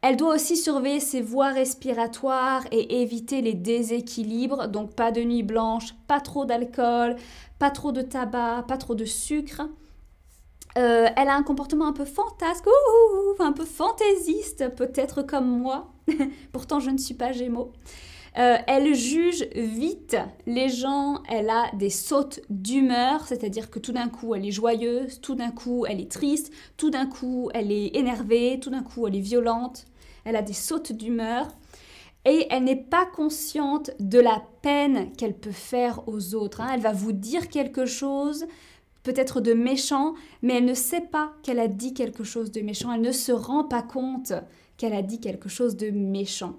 Elle 0.02 0.16
doit 0.16 0.34
aussi 0.34 0.56
surveiller 0.56 1.00
ses 1.00 1.20
voies 1.20 1.50
respiratoires 1.50 2.64
et 2.70 3.02
éviter 3.02 3.42
les 3.42 3.52
déséquilibres, 3.52 4.68
donc 4.68 4.94
pas 4.94 5.12
de 5.12 5.22
nuit 5.22 5.42
blanche, 5.42 5.94
pas 6.06 6.20
trop 6.20 6.46
d'alcool, 6.46 7.16
pas 7.58 7.70
trop 7.70 7.92
de 7.92 8.00
tabac, 8.00 8.64
pas 8.66 8.78
trop 8.78 8.94
de 8.94 9.04
sucre. 9.04 9.62
Euh, 10.78 11.08
elle 11.16 11.28
a 11.28 11.34
un 11.34 11.42
comportement 11.42 11.86
un 11.86 11.92
peu 11.92 12.06
fantasque, 12.06 12.64
un 13.40 13.52
peu 13.52 13.64
fantaisiste, 13.64 14.74
peut-être 14.74 15.22
comme 15.22 15.58
moi. 15.58 15.92
Pourtant, 16.52 16.80
je 16.80 16.90
ne 16.90 16.98
suis 16.98 17.14
pas 17.14 17.32
Gémeaux. 17.32 17.72
Euh, 18.38 18.58
elle 18.68 18.94
juge 18.94 19.49
vite 19.56 20.16
les 20.46 20.68
gens, 20.68 21.22
elle 21.28 21.50
a 21.50 21.70
des 21.75 21.90
sautes 21.90 22.40
d'humeur, 22.49 23.26
c'est-à-dire 23.26 23.70
que 23.70 23.80
tout 23.80 23.92
d'un 23.92 24.08
coup 24.08 24.34
elle 24.34 24.46
est 24.46 24.52
joyeuse, 24.52 25.20
tout 25.20 25.34
d'un 25.34 25.50
coup 25.50 25.84
elle 25.87 26.00
est 26.00 26.10
triste, 26.10 26.52
tout 26.76 26.90
d'un 26.90 27.06
coup 27.06 27.50
elle 27.54 27.72
est 27.72 27.96
énervée, 27.96 28.60
tout 28.60 28.70
d'un 28.70 28.84
coup 28.84 29.08
elle 29.08 29.16
est 29.16 29.20
violente, 29.20 29.87
elle 30.25 30.37
a 30.37 30.42
des 30.42 30.52
sautes 30.52 30.92
d'humeur 30.92 31.49
et 32.25 32.46
elle 32.50 32.64
n'est 32.64 32.76
pas 32.76 33.06
consciente 33.06 33.90
de 33.99 34.20
la 34.20 34.42
peine 34.62 35.10
qu'elle 35.12 35.34
peut 35.34 35.50
faire 35.50 36.06
aux 36.06 36.34
autres. 36.34 36.60
Hein. 36.60 36.70
Elle 36.75 36.80
va 36.80 36.92
vous 36.92 37.12
dire 37.12 37.49
quelque 37.49 37.87
chose, 37.87 38.46
peut-être 39.02 39.40
de 39.40 39.54
méchant, 39.54 40.14
mais 40.42 40.58
elle 40.58 40.66
ne 40.66 40.75
sait 40.75 41.00
pas 41.00 41.32
qu'elle 41.42 41.58
a 41.58 41.68
dit 41.68 41.94
quelque 41.94 42.22
chose 42.22 42.52
de 42.52 42.60
méchant, 42.60 42.92
elle 42.92 43.00
ne 43.00 43.12
se 43.12 43.32
rend 43.32 43.64
pas 43.64 43.82
compte 43.82 44.34
qu'elle 44.76 44.94
a 44.94 45.02
dit 45.02 45.20
quelque 45.20 45.49
chose 45.49 45.76
de 45.76 45.90
méchant. 45.90 46.56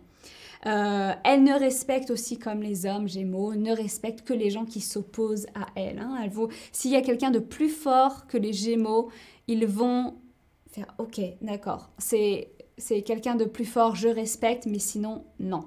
Euh, 0.68 1.14
elle 1.24 1.44
ne 1.44 1.58
respecte 1.58 2.12
aussi, 2.12 2.38
comme 2.38 2.62
les 2.62 2.86
hommes 2.86 3.08
Gémeaux, 3.08 3.56
ne 3.56 3.72
respecte 3.72 4.22
que 4.22 4.34
les 4.34 4.52
gens 4.52 4.66
qui 4.66 4.80
s'opposent 4.80 5.48
à 5.56 5.68
elle. 5.76 6.00
Hein. 6.00 6.18
elle 6.24 6.32
S'il 6.72 6.92
y 6.92 6.96
a 6.96 7.02
quelqu'un 7.02 7.32
de 7.32 7.40
plus 7.40 7.70
fort 7.70 8.28
que 8.28 8.38
les 8.38 8.54
Gémeaux, 8.54 9.10
ils 9.48 9.66
vont 9.66 10.16
faire 10.72 10.94
OK, 11.00 11.20
d'accord, 11.42 11.90
c'est 11.98 12.48
quelqu'un 13.06 13.36
de 13.36 13.46
plus 13.46 13.66
fort, 13.66 13.96
je 13.96 14.08
respecte, 14.08 14.66
mais 14.68 14.80
sinon, 14.80 15.24
non. 15.40 15.66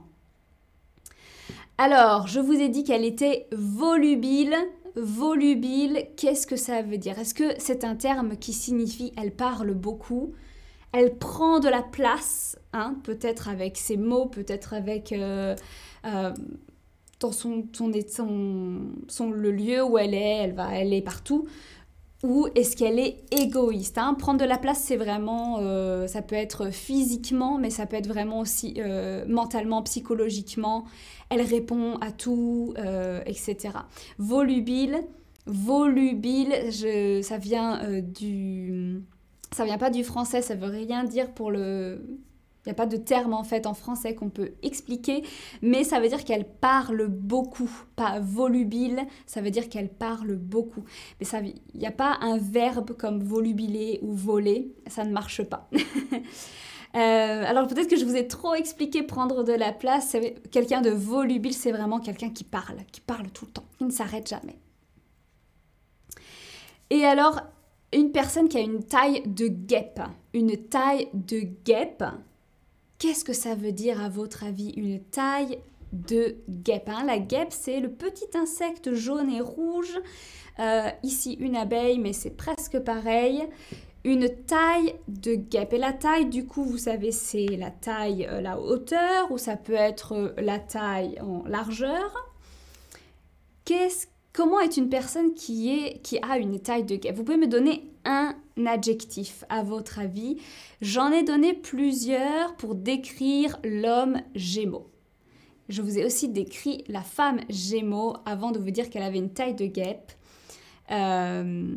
Alors, 1.77 2.29
je 2.29 2.39
vous 2.39 2.55
ai 2.55 2.69
dit 2.69 2.85
qu'elle 2.85 3.05
était 3.05 3.49
volubile. 3.53 4.55
Volubile, 4.95 6.07
qu'est-ce 6.17 6.47
que 6.47 6.55
ça 6.55 6.83
veut 6.83 6.99
dire? 6.99 7.19
Est-ce 7.19 7.35
que 7.35 7.55
c'est 7.59 7.83
un 7.83 7.97
terme 7.97 8.37
qui 8.37 8.53
signifie 8.53 9.13
elle 9.17 9.35
parle 9.35 9.75
beaucoup? 9.75 10.35
Elle 10.97 11.19
prend 11.19 11.59
de 11.59 11.69
la 11.69 11.83
place, 11.83 12.57
hein, 12.73 12.95
peut-être 13.03 13.49
avec 13.49 13.77
ses 13.77 13.97
mots, 13.97 14.27
peut-être 14.27 14.75
avec 14.75 15.11
euh, 15.11 15.57
euh, 16.07 16.33
dans 17.19 17.33
son, 17.33 17.65
son, 19.09 19.31
le 19.31 19.51
lieu 19.51 19.83
où 19.83 19.99
elle 19.99 20.15
est, 20.15 20.37
elle 20.45 20.55
va, 20.55 20.73
elle 20.79 20.93
est 20.95 21.03
partout 21.03 21.49
ou 22.23 22.47
est-ce 22.55 22.77
qu'elle 22.77 23.01
est 23.01 23.17
égoïste 23.33 23.99
hein? 23.99 24.15
Prendre 24.15 24.39
de 24.39 24.47
la 24.47 24.57
place, 24.57 24.83
c'est 24.83 24.97
vraiment, 24.97 25.59
euh, 25.59 26.07
ça 26.07 26.23
peut 26.23 26.37
être 26.37 26.71
physiquement, 26.71 27.59
mais 27.59 27.71
ça 27.71 27.87
peut 27.87 27.97
être 27.97 28.07
vraiment 28.07 28.39
aussi 28.39 28.81
mentalement, 29.27 29.83
psychologiquement. 29.83 30.85
Elle 31.29 31.43
répond 31.43 31.97
à 31.97 32.13
tout, 32.13 32.73
etc. 33.27 33.71
Volubile, 34.19 35.01
volubile, 35.45 36.55
ça 37.23 37.37
vient 37.37 38.01
du, 38.01 39.03
ça 39.55 39.65
vient 39.65 39.79
pas 39.79 39.91
du 39.91 40.03
français, 40.03 40.43
ça 40.43 40.57
veut 40.57 40.67
rien 40.67 41.05
dire 41.05 41.33
pour 41.33 41.51
le 41.51 42.01
il 42.65 42.71
n'y 42.71 42.73
a 42.73 42.75
pas 42.75 42.87
de 42.87 42.97
terme 42.97 43.35
en 43.35 43.45
fait 43.45 43.67
en 43.67 43.75
français 43.75 44.15
qu'on 44.15 44.31
peut 44.31 44.53
expliquer, 44.63 45.23
mais 45.61 45.85
ça 45.85 46.01
veut 46.01 46.09
dire 46.09 46.25
qu'elle 46.25 46.47
parle 46.47 47.09
beaucoup, 47.09 47.71
pas 47.95 48.21
volubile, 48.21 49.03
ça 49.27 49.43
veut 49.43 49.51
dire 49.51 49.69
qu'elle 49.69 49.91
parle 49.91 50.37
beaucoup. 50.37 50.83
Mais 51.21 51.27
il 51.75 51.79
n'y 51.79 51.87
a 51.87 51.91
pas 51.91 52.17
un 52.23 52.39
verbe 52.39 52.93
comme 52.97 53.23
volubiler 53.23 53.99
ou 54.01 54.15
voler, 54.15 54.73
ça 54.87 55.05
ne 55.05 55.13
marche 55.13 55.43
pas. 55.43 55.69
Euh, 56.97 57.45
alors 57.45 57.67
peut-être 57.67 57.91
que 57.91 57.97
je 57.97 58.05
vous 58.05 58.15
ai 58.15 58.29
trop 58.29 58.55
expliqué 58.55 59.03
prendre 59.03 59.43
de 59.43 59.53
la 59.53 59.73
place. 59.73 60.17
Quelqu'un 60.53 60.81
de 60.81 60.91
volubile, 60.91 61.53
c'est 61.53 61.73
vraiment 61.73 61.99
quelqu'un 61.99 62.31
qui 62.31 62.45
parle, 62.45 62.77
qui 62.93 63.01
parle 63.01 63.33
tout 63.33 63.47
le 63.47 63.51
temps, 63.51 63.65
qui 63.79 63.85
ne 63.85 63.91
s'arrête 63.91 64.29
jamais. 64.29 64.57
Et 66.91 67.05
alors, 67.05 67.41
une 67.95 68.13
personne 68.13 68.49
qui 68.49 68.59
a 68.59 68.61
une 68.61 68.83
taille 68.83 69.23
de 69.27 69.49
guêpe, 69.49 70.01
une 70.33 70.57
taille 70.57 71.09
de 71.15 71.41
guêpe, 71.65 72.05
Qu'est-ce 72.99 73.25
que 73.25 73.33
ça 73.33 73.55
veut 73.55 73.73
dire 73.73 74.03
à 74.03 74.09
votre 74.09 74.45
avis 74.45 74.71
une 74.71 74.99
taille 74.99 75.59
de 75.93 76.37
guêpe 76.49 76.89
hein? 76.89 77.05
La 77.05 77.19
guêpe, 77.19 77.53
c'est 77.53 77.81
le 77.81 77.91
petit 77.91 78.29
insecte 78.35 78.95
jaune 78.95 79.31
et 79.31 79.41
rouge. 79.41 80.01
Euh, 80.59 80.89
ici, 81.03 81.35
une 81.35 81.55
abeille, 81.55 81.99
mais 81.99 82.13
c'est 82.15 82.31
presque 82.31 82.79
pareil. 82.79 83.47
Une 84.05 84.29
taille 84.47 84.95
de 85.09 85.35
guêpe. 85.35 85.73
Et 85.73 85.79
la 85.79 85.93
taille, 85.93 86.27
du 86.27 86.47
coup, 86.47 86.65
vous 86.65 86.79
savez, 86.79 87.13
c'est 87.13 87.47
la 87.59 87.71
taille, 87.71 88.27
euh, 88.27 88.41
la 88.41 88.59
hauteur, 88.59 89.31
ou 89.31 89.39
ça 89.39 89.57
peut 89.57 89.75
être 89.75 90.13
euh, 90.13 90.33
la 90.39 90.59
taille 90.59 91.21
en 91.21 91.43
largeur. 91.47 92.33
Qu'est-ce 93.65 94.07
Comment 94.35 94.59
est 94.59 94.77
une 94.77 94.89
personne 94.89 95.33
qui, 95.35 95.71
est, 95.71 96.19
a 96.23 96.39
une 96.39 96.59
taille 96.59 96.83
de 96.83 96.97
guêpe 96.97 97.15
Vous 97.15 97.23
pouvez 97.23 97.39
me 97.39 97.47
donner 97.47 97.89
un 98.05 98.35
adjectif 98.67 99.45
à 99.49 99.63
votre 99.63 100.01
avis. 100.01 100.39
J'en 100.83 101.13
ai 101.13 101.23
donné 101.23 101.55
plusieurs 101.55 102.57
pour 102.57 102.75
décrire 102.75 103.61
l'homme 103.63 104.21
Gémeaux. 104.35 104.91
Je 105.69 105.83
vous 105.83 105.99
ai 105.99 106.05
aussi 106.05 106.29
décrit 106.29 106.83
la 106.89 107.03
femme 107.03 107.43
Gémeaux 107.49 108.17
avant 108.27 108.51
de 108.51 108.59
vous 108.59 108.73
dire 108.73 108.91
qu'elle 108.91 109.05
avait 109.05 109.19
une 109.19 109.33
taille 109.33 109.55
de 109.55 109.67
guêpe. 109.67 110.11
Euh, 110.91 111.73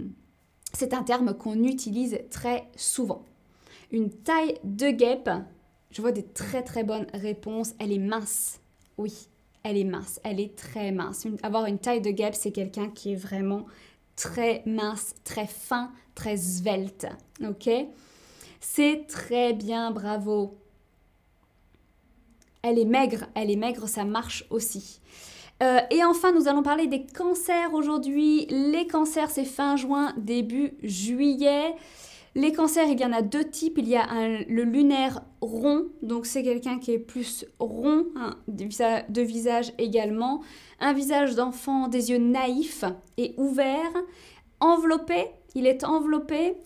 c'est 0.73 0.95
un 0.95 1.03
terme 1.03 1.37
qu'on 1.37 1.63
utilise 1.63 2.17
très 2.31 2.67
souvent. 2.75 3.23
Une 3.91 4.09
taille 4.09 4.55
de 4.63 4.89
guêpe, 4.89 5.29
je 5.91 6.01
vois 6.01 6.11
des 6.11 6.25
très 6.25 6.63
très 6.63 6.83
bonnes 6.83 7.07
réponses. 7.13 7.75
Elle 7.77 7.91
est 7.91 7.99
mince. 7.99 8.61
Oui, 8.97 9.29
elle 9.67 9.77
est 9.77 9.83
mince, 9.83 10.21
elle 10.23 10.39
est 10.39 10.55
très 10.55 10.93
mince. 10.93 11.27
avoir 11.43 11.65
une 11.65 11.77
taille 11.77 11.99
de 11.99 12.11
guêpe, 12.11 12.35
c'est 12.35 12.53
quelqu'un 12.53 12.89
qui 12.89 13.11
est 13.11 13.15
vraiment 13.15 13.65
très 14.15 14.63
mince, 14.65 15.13
très 15.25 15.45
fin, 15.45 15.91
très 16.15 16.37
svelte. 16.37 17.05
Ok? 17.45 17.69
C'est 18.61 19.05
très 19.07 19.51
bien, 19.51 19.91
bravo. 19.91 20.57
Elle 22.61 22.79
est 22.79 22.85
maigre, 22.85 23.25
elle 23.35 23.51
est 23.51 23.57
maigre, 23.57 23.89
ça 23.89 24.05
marche 24.05 24.45
aussi. 24.49 25.01
Euh, 25.61 25.79
et 25.91 26.03
enfin, 26.05 26.31
nous 26.31 26.47
allons 26.47 26.63
parler 26.63 26.87
des 26.87 27.05
cancers 27.05 27.73
aujourd'hui. 27.73 28.45
Les 28.45 28.87
cancers, 28.87 29.29
c'est 29.29 29.45
fin 29.45 29.75
juin, 29.75 30.13
début 30.17 30.75
juillet. 30.81 31.75
Les 32.37 32.51
cancers, 32.51 32.87
il 32.87 32.99
y 32.99 33.03
en 33.03 33.13
a 33.13 33.23
deux 33.23 33.45
types. 33.45 33.79
Il 33.79 33.87
y 33.87 33.95
a 33.95 34.05
le 34.47 34.63
lunaire 34.63 35.23
rond, 35.41 35.87
donc 36.03 36.27
c'est 36.27 36.43
quelqu'un 36.43 36.77
qui 36.77 36.91
est 36.91 36.99
plus 36.99 37.45
rond, 37.57 38.05
hein, 38.15 38.37
de, 38.47 39.21
visage 39.23 39.73
également. 39.79 40.43
Un 40.79 40.93
visage 40.93 41.33
d'enfant, 41.33 41.87
des 41.87 42.11
yeux 42.11 42.19
naïfs 42.19 42.85
et 43.17 43.33
ouverts. 43.37 44.03
Enveloppé, 44.59 45.31
il 45.55 45.65
est 45.65 45.83
enveloppé. 45.83 46.57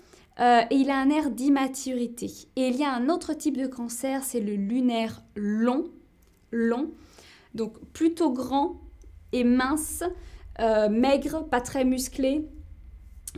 Euh, 0.41 0.62
et 0.69 0.75
il 0.75 0.89
a 0.89 0.97
un 0.97 1.10
air 1.10 1.31
d'immaturité. 1.31 2.29
Et 2.57 2.67
il 2.67 2.75
y 2.75 2.84
a 2.84 2.91
un 2.93 3.07
autre 3.07 3.34
type 3.34 3.55
de 3.55 3.67
cancer, 3.67 4.25
c'est 4.25 4.41
le 4.41 4.55
lunaire 4.55 5.23
long, 5.36 5.86
long, 6.51 6.89
donc 7.55 7.79
plutôt 7.93 8.31
grand 8.31 8.81
et 9.31 9.45
mince, 9.45 10.03
euh, 10.60 10.89
maigre, 10.89 11.47
pas 11.49 11.62
très 11.62 11.86
musclé, 11.86 12.45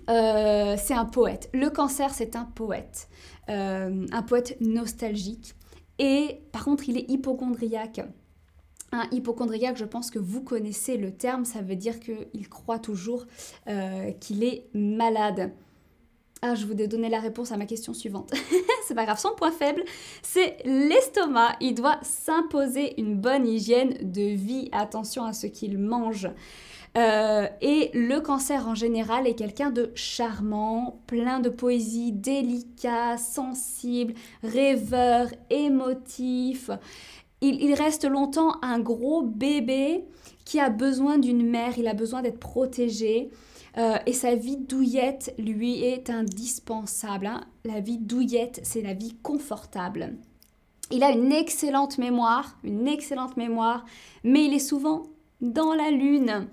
euh, 0.10 0.76
c'est 0.78 0.94
un 0.94 1.06
poète. 1.06 1.50
Le 1.54 1.70
cancer, 1.70 2.14
c'est 2.14 2.36
un 2.36 2.46
poète. 2.46 3.10
Euh, 3.50 4.06
un 4.12 4.24
poète 4.24 4.58
nostalgique. 4.62 5.54
Et 6.00 6.42
par 6.52 6.66
contre, 6.66 6.90
il 6.90 6.98
est 6.98 7.10
hypochondriaque. 7.10 8.02
Un 8.92 9.08
hypochondriaque, 9.12 9.78
je 9.78 9.86
pense 9.86 10.12
que 10.12 10.20
vous 10.20 10.42
connaissez 10.42 10.98
le 10.98 11.12
terme, 11.12 11.46
ça 11.46 11.62
veut 11.62 11.76
dire 11.76 12.00
qu'il 12.00 12.48
croit 12.48 12.80
toujours 12.80 13.26
euh, 13.68 14.12
qu'il 14.12 14.44
est 14.44 14.68
malade. 14.74 15.52
Ah, 16.44 16.56
je 16.56 16.66
vous 16.66 16.74
ai 16.74 16.88
donné 16.88 17.10
la 17.10 17.20
réponse 17.20 17.52
à 17.52 17.58
ma 17.58 17.66
question 17.66 17.94
suivante. 17.94 18.34
c'est 18.88 18.94
pas 18.94 19.06
grave, 19.06 19.18
son 19.18 19.32
point 19.32 19.52
faible, 19.52 19.84
c'est 20.22 20.58
l'estomac. 20.66 21.56
Il 21.62 21.74
doit 21.74 22.00
s'imposer 22.04 23.00
une 23.00 23.16
bonne 23.16 23.48
hygiène 23.48 24.12
de 24.12 24.36
vie. 24.36 24.70
Attention 24.74 25.24
à 25.24 25.34
ce 25.34 25.48
qu'il 25.48 25.80
mange. 25.80 26.28
Euh, 26.96 27.48
et 27.62 27.90
le 27.94 28.20
cancer 28.20 28.68
en 28.68 28.76
général 28.76 29.26
est 29.26 29.34
quelqu'un 29.34 29.72
de 29.72 29.92
charmant, 29.96 31.02
plein 31.08 31.40
de 31.40 31.50
poésie, 31.50 32.12
délicat, 32.12 33.18
sensible, 33.18 34.14
rêveur, 34.44 35.28
émotif. 35.50 36.70
Il, 37.42 37.74
reste 37.74 38.06
longtemps 38.06 38.56
un 38.62 38.80
gros 38.80 39.22
bébé 39.22 40.06
qui 40.46 40.60
a 40.60 40.70
besoin 40.70 41.18
d'une 41.18 41.46
mère, 41.46 41.78
il 41.78 41.88
a 41.88 41.94
besoin 41.94 42.22
d'être 42.22 42.40
protégé. 42.40 43.32
Euh, 43.78 43.98
et 44.06 44.14
sa 44.14 44.36
vie 44.36 44.58
douillette 44.58 45.34
lui 45.40 45.84
est 45.84 46.10
indispensable. 46.12 47.26
Hein. 47.26 47.42
La 47.66 47.80
vie 47.80 47.98
douillette, 47.98 48.62
c'est 48.64 48.82
la 48.82 48.94
vie 48.94 49.18
confortable. 49.24 50.16
Il 50.92 51.04
a 51.04 51.12
une 51.12 51.32
excellente 51.34 51.98
mémoire, 51.98 52.58
une 52.64 52.88
excellente 52.88 53.36
mémoire, 53.36 53.84
mais 54.24 54.46
il 54.46 54.54
est 54.54 54.60
souvent 54.60 55.04
dans 55.42 55.74
la 55.74 55.90
lune 55.92 56.48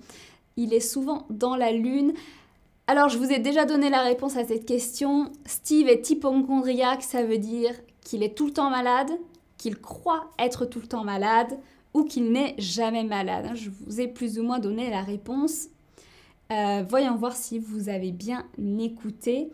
il 0.61 0.73
est 0.73 0.79
souvent 0.79 1.25
dans 1.29 1.55
la 1.55 1.71
lune. 1.71 2.13
Alors, 2.87 3.09
je 3.09 3.17
vous 3.17 3.31
ai 3.31 3.39
déjà 3.39 3.65
donné 3.65 3.89
la 3.89 4.01
réponse 4.01 4.37
à 4.37 4.45
cette 4.45 4.65
question. 4.65 5.31
Steve 5.45 5.87
est 5.87 6.09
hypochondriaque, 6.09 7.03
ça 7.03 7.23
veut 7.23 7.37
dire 7.37 7.73
qu'il 8.03 8.23
est 8.23 8.35
tout 8.35 8.47
le 8.47 8.53
temps 8.53 8.69
malade, 8.69 9.11
qu'il 9.57 9.77
croit 9.77 10.29
être 10.39 10.65
tout 10.65 10.79
le 10.79 10.87
temps 10.87 11.03
malade 11.03 11.57
ou 11.93 12.03
qu'il 12.03 12.31
n'est 12.31 12.55
jamais 12.57 13.03
malade. 13.03 13.51
Je 13.55 13.69
vous 13.69 14.01
ai 14.01 14.07
plus 14.07 14.39
ou 14.39 14.43
moins 14.43 14.59
donné 14.59 14.89
la 14.89 15.01
réponse. 15.01 15.67
Euh, 16.51 16.83
voyons 16.87 17.15
voir 17.15 17.35
si 17.35 17.59
vous 17.59 17.89
avez 17.89 18.11
bien 18.11 18.45
écouté. 18.79 19.49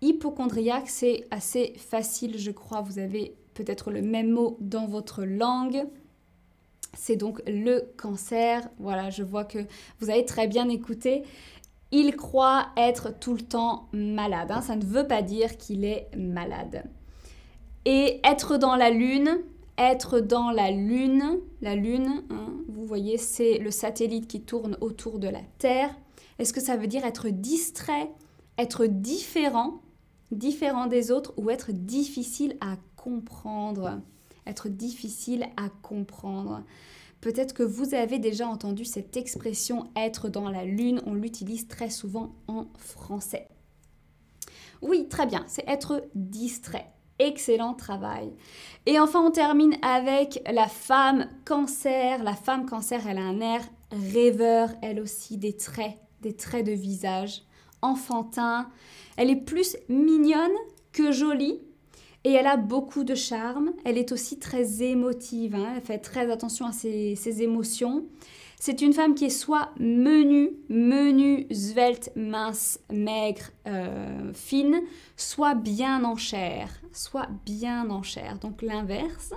Hypochondriaque, 0.00 0.88
c'est 0.88 1.26
assez 1.30 1.72
facile, 1.76 2.38
je 2.38 2.50
crois. 2.50 2.82
Vous 2.82 2.98
avez 2.98 3.34
peut-être 3.54 3.90
le 3.90 4.02
même 4.02 4.30
mot 4.30 4.56
dans 4.60 4.86
votre 4.86 5.24
langue 5.24 5.86
c'est 6.96 7.16
donc 7.16 7.40
le 7.46 7.92
cancer. 7.96 8.68
Voilà, 8.78 9.10
je 9.10 9.22
vois 9.22 9.44
que 9.44 9.58
vous 10.00 10.10
avez 10.10 10.24
très 10.24 10.48
bien 10.48 10.68
écouté. 10.68 11.22
Il 11.92 12.16
croit 12.16 12.66
être 12.76 13.16
tout 13.18 13.34
le 13.34 13.42
temps 13.42 13.88
malade. 13.92 14.50
Hein. 14.50 14.60
Ça 14.60 14.76
ne 14.76 14.84
veut 14.84 15.06
pas 15.06 15.22
dire 15.22 15.56
qu'il 15.56 15.84
est 15.84 16.08
malade. 16.16 16.84
Et 17.84 18.20
être 18.24 18.56
dans 18.56 18.74
la 18.74 18.90
lune, 18.90 19.38
être 19.78 20.18
dans 20.18 20.50
la 20.50 20.72
lune, 20.72 21.38
la 21.60 21.76
lune, 21.76 22.24
hein, 22.30 22.52
vous 22.68 22.84
voyez, 22.84 23.18
c'est 23.18 23.58
le 23.58 23.70
satellite 23.70 24.26
qui 24.26 24.40
tourne 24.40 24.76
autour 24.80 25.20
de 25.20 25.28
la 25.28 25.42
Terre. 25.58 25.94
Est-ce 26.38 26.52
que 26.52 26.60
ça 26.60 26.76
veut 26.76 26.88
dire 26.88 27.04
être 27.04 27.28
distrait 27.28 28.10
être 28.58 28.86
différent, 28.86 29.80
différent 30.30 30.86
des 30.86 31.10
autres 31.10 31.34
ou 31.36 31.50
être 31.50 31.72
difficile 31.72 32.56
à 32.60 32.76
comprendre? 32.96 34.00
Être 34.46 34.68
difficile 34.68 35.46
à 35.56 35.68
comprendre. 35.82 36.64
Peut-être 37.20 37.54
que 37.54 37.62
vous 37.62 37.94
avez 37.94 38.18
déjà 38.18 38.46
entendu 38.46 38.84
cette 38.84 39.16
expression 39.16 39.90
être 39.96 40.28
dans 40.28 40.48
la 40.48 40.64
lune, 40.64 41.02
on 41.06 41.14
l'utilise 41.14 41.66
très 41.66 41.90
souvent 41.90 42.34
en 42.46 42.66
français. 42.78 43.48
Oui, 44.82 45.08
très 45.08 45.26
bien, 45.26 45.44
c'est 45.48 45.68
être 45.68 46.04
distrait. 46.14 46.92
Excellent 47.18 47.72
travail. 47.72 48.30
Et 48.84 49.00
enfin, 49.00 49.22
on 49.22 49.30
termine 49.30 49.76
avec 49.80 50.42
la 50.52 50.68
femme 50.68 51.28
cancer. 51.46 52.22
La 52.22 52.34
femme 52.34 52.66
cancer, 52.66 53.06
elle 53.08 53.16
a 53.16 53.22
un 53.22 53.40
air 53.40 53.62
rêveur, 53.90 54.68
elle 54.82 55.00
aussi, 55.00 55.38
des 55.38 55.56
traits, 55.56 55.96
des 56.20 56.36
traits 56.36 56.66
de 56.66 56.72
visage, 56.72 57.42
enfantin. 57.80 58.68
Elle 59.16 59.30
est 59.30 59.36
plus 59.36 59.78
mignonne 59.88 60.52
que 60.92 61.10
jolie 61.10 61.60
et 62.26 62.32
elle 62.32 62.48
a 62.48 62.56
beaucoup 62.56 63.04
de 63.04 63.14
charme. 63.14 63.70
Elle 63.84 63.96
est 63.96 64.10
aussi 64.10 64.40
très 64.40 64.82
émotive, 64.82 65.54
hein. 65.54 65.74
elle 65.76 65.82
fait 65.82 65.98
très 65.98 66.28
attention 66.28 66.66
à 66.66 66.72
ses, 66.72 67.40
émotions. 67.40 68.04
C'est 68.58 68.82
une 68.82 68.92
femme 68.92 69.14
qui 69.14 69.26
est 69.26 69.30
soit 69.30 69.70
menue, 69.78 70.50
menue, 70.68 71.46
svelte, 71.52 72.10
mince, 72.16 72.80
maigre, 72.92 73.44
euh, 73.68 74.32
fine, 74.34 74.80
soit 75.16 75.54
bien 75.54 76.02
en 76.02 76.16
chair, 76.16 76.68
soit 76.92 77.28
bien 77.44 77.88
en 77.90 78.02
chair. 78.02 78.40
Donc 78.40 78.60
l'inverse. 78.60 79.32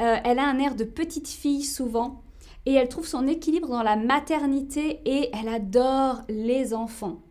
Euh, 0.00 0.18
elle 0.22 0.38
a 0.38 0.46
un 0.46 0.60
air 0.60 0.76
de 0.76 0.84
petite 0.84 1.26
fille 1.26 1.64
souvent 1.64 2.22
et 2.64 2.74
elle 2.74 2.88
trouve 2.88 3.08
son 3.08 3.26
équilibre 3.26 3.66
dans 3.66 3.82
la 3.82 3.96
maternité 3.96 5.00
et 5.04 5.30
elle 5.34 5.48
adore 5.48 6.22
les 6.28 6.74
enfants. 6.74 7.22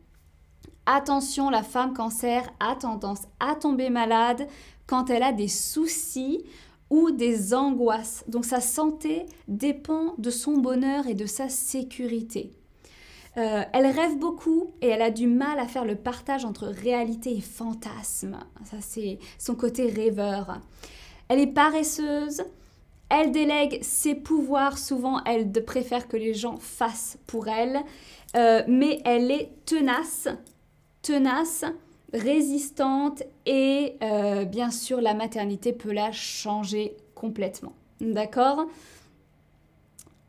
Attention, 0.90 1.50
la 1.50 1.64
femme 1.64 1.94
cancer 1.94 2.50
a 2.62 2.74
tendance 2.74 3.24
à 3.42 3.56
tomber 3.56 3.90
malade 3.90 4.48
quand 4.88 5.10
elle 5.10 5.22
a 5.22 5.34
des 5.34 5.50
soucis 5.50 6.46
ou 6.90 7.12
des 7.12 7.54
angoisses. 7.54 8.24
Donc 8.30 8.46
sa 8.46 8.62
santé 8.62 9.26
dépend 9.50 10.16
de 10.18 10.30
son 10.30 10.54
bonheur 10.54 11.06
et 11.08 11.14
de 11.14 11.26
sa 11.26 11.50
sécurité. 11.50 12.54
Euh, 13.36 13.64
elle 13.74 13.88
rêve 13.88 14.18
beaucoup 14.18 14.72
et 14.82 14.88
elle 14.88 15.02
a 15.02 15.12
du 15.12 15.28
mal 15.28 15.60
à 15.60 15.68
faire 15.68 15.84
le 15.84 15.96
partage 15.96 16.46
entre 16.46 16.68
réalité 16.68 17.36
et 17.36 17.42
fantasme. 17.42 18.38
Ça, 18.64 18.78
c'est 18.80 19.20
son 19.38 19.56
côté 19.56 19.90
rêveur. 19.90 20.62
Elle 21.28 21.42
est 21.42 21.48
paresseuse. 21.48 22.44
Elle 23.10 23.34
délègue 23.34 23.80
ses 23.82 24.16
pouvoirs. 24.16 24.78
Souvent, 24.78 25.22
elle 25.26 25.52
préfère 25.52 26.08
que 26.08 26.16
les 26.16 26.34
gens 26.34 26.56
fassent 26.56 27.18
pour 27.28 27.50
elle. 27.50 27.82
Euh, 28.38 28.64
mais 28.70 29.02
elle 29.04 29.32
est 29.32 29.52
tenace 29.66 30.30
tenace, 31.08 31.64
résistante 32.12 33.24
et 33.46 33.96
euh, 34.04 34.44
bien 34.44 34.72
sûr 34.72 35.00
la 35.00 35.14
maternité 35.14 35.72
peut 35.72 35.94
la 35.94 36.12
changer 36.12 36.98
complètement. 37.16 37.72
D'accord? 38.02 38.66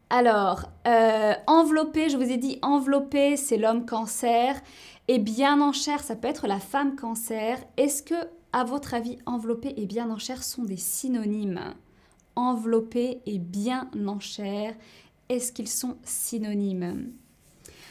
Alors, 0.09 0.71
euh, 0.87 1.35
enveloppé, 1.49 2.09
je 2.09 2.17
vous 2.17 2.31
ai 2.31 2.37
dit 2.37 2.61
enveloppé, 2.62 3.37
c'est 3.37 3.57
l'homme 3.57 3.87
cancer. 3.87 4.61
Et 5.09 5.19
bien 5.19 5.61
en 5.61 5.73
chair, 5.73 6.01
ça 6.01 6.14
peut 6.14 6.29
être 6.29 6.47
la 6.47 6.61
femme 6.61 6.95
cancer. 6.95 7.59
Est-ce 7.77 8.05
que, 8.05 8.14
à 8.53 8.62
votre 8.62 8.95
avis, 8.95 9.19
enveloppé 9.27 9.75
et 9.77 9.85
bien 9.85 10.09
en 10.11 10.19
chair 10.19 10.45
sont 10.45 10.62
des 10.62 10.77
synonymes? 10.77 11.75
Enveloppé 12.37 13.21
et 13.27 13.38
bien 13.38 13.91
en 14.07 14.21
chair, 14.21 14.77
est-ce 15.29 15.53
qu'ils 15.53 15.69
sont 15.69 15.97
synonymes? 16.05 17.12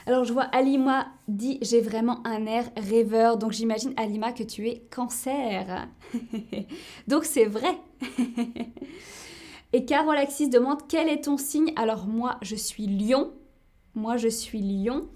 Alors 0.08 0.24
je 0.24 0.32
vois 0.32 0.46
Alima 0.46 1.08
dit 1.28 1.60
j'ai 1.62 1.82
vraiment 1.82 2.26
un 2.26 2.46
air 2.46 2.72
rêveur, 2.78 3.38
donc 3.38 3.52
j'imagine 3.52 3.94
Alima 3.98 4.32
que 4.32 4.44
tu 4.44 4.70
es 4.70 4.88
cancer. 4.90 5.90
donc 7.08 7.26
c'est 7.26 7.44
vrai. 7.44 7.78
Et 9.74 9.84
Carole 9.84 10.16
Axis 10.16 10.48
demande 10.48 10.88
quel 10.88 11.10
est 11.10 11.26
ton 11.26 11.38
signe? 11.38 11.74
Alors 11.76 12.08
moi 12.08 12.38
je 12.42 12.56
suis 12.56 12.88
lion. 12.88 13.34
Moi 13.96 14.16
je 14.16 14.30
suis 14.30 14.62
lion. 14.62 15.10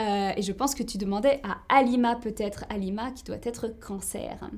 Euh, 0.00 0.32
et 0.34 0.40
je 0.40 0.52
pense 0.52 0.74
que 0.74 0.82
tu 0.82 0.96
demandais 0.96 1.42
à 1.44 1.58
Alima 1.68 2.16
peut-être, 2.16 2.64
Alima 2.70 3.10
qui 3.10 3.24
doit 3.24 3.36
être 3.42 3.78
cancer. 3.78 4.50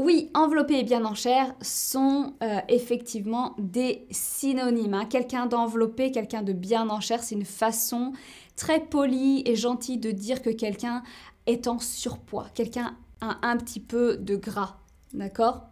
Oui, 0.00 0.30
enveloppé 0.32 0.78
et 0.78 0.84
bien 0.84 1.04
en 1.04 1.16
chair 1.16 1.52
sont 1.60 2.34
euh, 2.40 2.60
effectivement 2.68 3.56
des 3.58 4.06
synonymes. 4.12 4.94
Hein. 4.94 5.06
Quelqu'un 5.06 5.46
d'enveloppé, 5.46 6.12
quelqu'un 6.12 6.42
de 6.42 6.52
bien 6.52 6.88
en 6.88 7.00
chair, 7.00 7.20
c'est 7.20 7.34
une 7.34 7.44
façon 7.44 8.12
très 8.54 8.78
polie 8.78 9.42
et 9.44 9.56
gentille 9.56 9.98
de 9.98 10.12
dire 10.12 10.40
que 10.40 10.50
quelqu'un 10.50 11.02
est 11.46 11.66
en 11.66 11.80
surpoids, 11.80 12.46
quelqu'un 12.54 12.96
a 13.20 13.38
un 13.42 13.56
petit 13.56 13.80
peu 13.80 14.16
de 14.16 14.36
gras. 14.36 14.76
D'accord? 15.14 15.62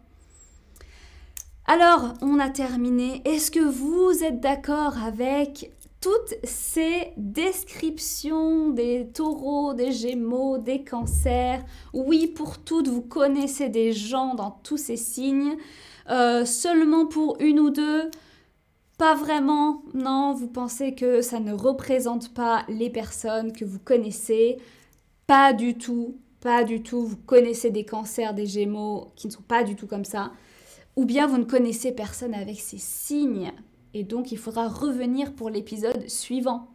Alors, 1.65 2.13
on 2.21 2.37
a 2.39 2.49
terminé. 2.49 3.21
Est-ce 3.23 3.49
que 3.49 3.61
vous 3.61 4.25
êtes 4.25 4.41
d'accord 4.41 5.01
avec 5.05 5.71
toutes 6.07 6.35
ces 6.45 7.11
descriptions 7.17 8.69
des 8.69 9.09
taureaux, 9.13 9.73
des 9.73 9.91
gémeaux, 9.91 10.57
des 10.57 10.81
cancers. 10.85 11.65
Oui, 11.91 12.27
pour 12.27 12.59
toutes, 12.59 12.87
vous 12.87 13.01
connaissez 13.01 13.67
des 13.67 13.91
gens 13.91 14.33
dans 14.33 14.51
tous 14.51 14.77
ces 14.77 14.95
signes. 14.95 15.57
Euh, 16.09 16.45
seulement 16.45 17.07
pour 17.07 17.35
une 17.41 17.59
ou 17.59 17.71
deux, 17.71 18.09
pas 18.97 19.15
vraiment. 19.15 19.83
Non, 19.93 20.33
vous 20.33 20.47
pensez 20.47 20.95
que 20.95 21.21
ça 21.21 21.41
ne 21.41 21.51
représente 21.51 22.33
pas 22.33 22.63
les 22.69 22.89
personnes 22.89 23.51
que 23.51 23.65
vous 23.65 23.79
connaissez. 23.79 24.59
Pas 25.25 25.51
du 25.51 25.77
tout, 25.77 26.15
pas 26.39 26.63
du 26.63 26.83
tout. 26.83 27.01
Vous 27.01 27.17
connaissez 27.17 27.69
des 27.69 27.83
cancers, 27.83 28.33
des 28.33 28.45
gémeaux 28.45 29.11
qui 29.17 29.27
ne 29.27 29.33
sont 29.33 29.41
pas 29.41 29.65
du 29.65 29.75
tout 29.75 29.87
comme 29.87 30.05
ça. 30.05 30.31
Ou 30.95 31.03
bien 31.03 31.27
vous 31.27 31.37
ne 31.37 31.43
connaissez 31.43 31.91
personne 31.91 32.33
avec 32.33 32.61
ces 32.61 32.77
signes 32.77 33.51
et 33.97 34.03
donc 34.03 34.31
il 34.31 34.37
faudra 34.37 34.67
revenir 34.67 35.33
pour 35.33 35.49
l'épisode 35.49 36.07
suivant. 36.07 36.67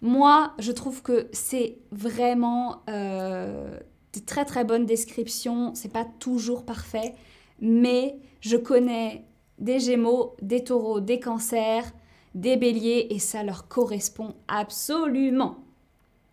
Moi, 0.00 0.52
je 0.58 0.72
trouve 0.72 1.02
que 1.02 1.28
c'est 1.32 1.76
vraiment 1.92 2.82
euh, 2.88 3.78
très 4.24 4.46
très 4.46 4.64
bonnes 4.64 4.86
descriptions. 4.86 5.74
C'est 5.74 5.92
pas 5.92 6.06
toujours 6.18 6.64
parfait, 6.64 7.14
mais 7.60 8.16
je 8.40 8.56
connais 8.56 9.24
des 9.58 9.80
Gémeaux, 9.80 10.34
des 10.40 10.64
Taureaux, 10.64 11.00
des 11.00 11.20
Cancers, 11.20 11.92
des 12.34 12.56
Béliers 12.56 13.08
et 13.10 13.18
ça 13.18 13.42
leur 13.42 13.68
correspond 13.68 14.34
absolument. 14.48 15.56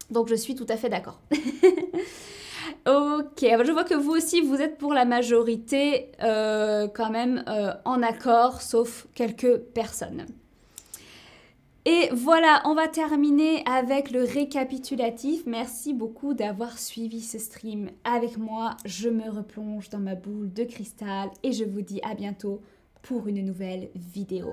Donc 0.10 0.30
je 0.30 0.36
suis 0.36 0.56
tout 0.56 0.68
à 0.70 0.78
fait 0.78 0.90
d'accord. 0.90 1.20
ok, 2.86 3.40
je 3.42 3.72
vois 3.72 3.84
que 3.84 3.94
vous 3.94 4.12
aussi 4.12 4.42
vous 4.42 4.62
êtes 4.62 4.78
pour 4.78 4.94
la 4.94 5.06
majorité 5.06 6.12
euh, 6.22 6.88
quand 6.88 7.10
même 7.10 7.44
euh, 7.48 7.74
en 7.86 8.02
accord, 8.02 8.62
sauf 8.62 9.08
quelques 9.14 9.58
personnes. 9.58 10.26
Et 11.86 12.10
voilà, 12.14 12.62
on 12.66 12.76
va 12.76 12.88
terminer 12.88 13.62
avec 13.66 14.12
le 14.12 14.24
récapitulatif. 14.24 15.44
Merci 15.46 15.94
beaucoup 15.94 16.34
d'avoir 16.34 16.80
suivi 16.80 17.20
ce 17.20 17.38
stream 17.38 17.90
avec 18.06 18.38
moi. 18.38 18.78
Je 18.86 19.10
me 19.10 19.30
replonge 19.30 19.90
dans 19.90 20.00
ma 20.00 20.16
boule 20.16 20.54
de 20.54 20.64
cristal 20.64 21.30
et 21.44 21.52
je 21.52 21.66
vous 21.66 21.82
dis 21.82 22.00
à 22.04 22.16
bientôt 22.16 22.62
pour 23.02 23.28
une 23.28 23.46
nouvelle 23.46 23.90
vidéo. 23.96 24.48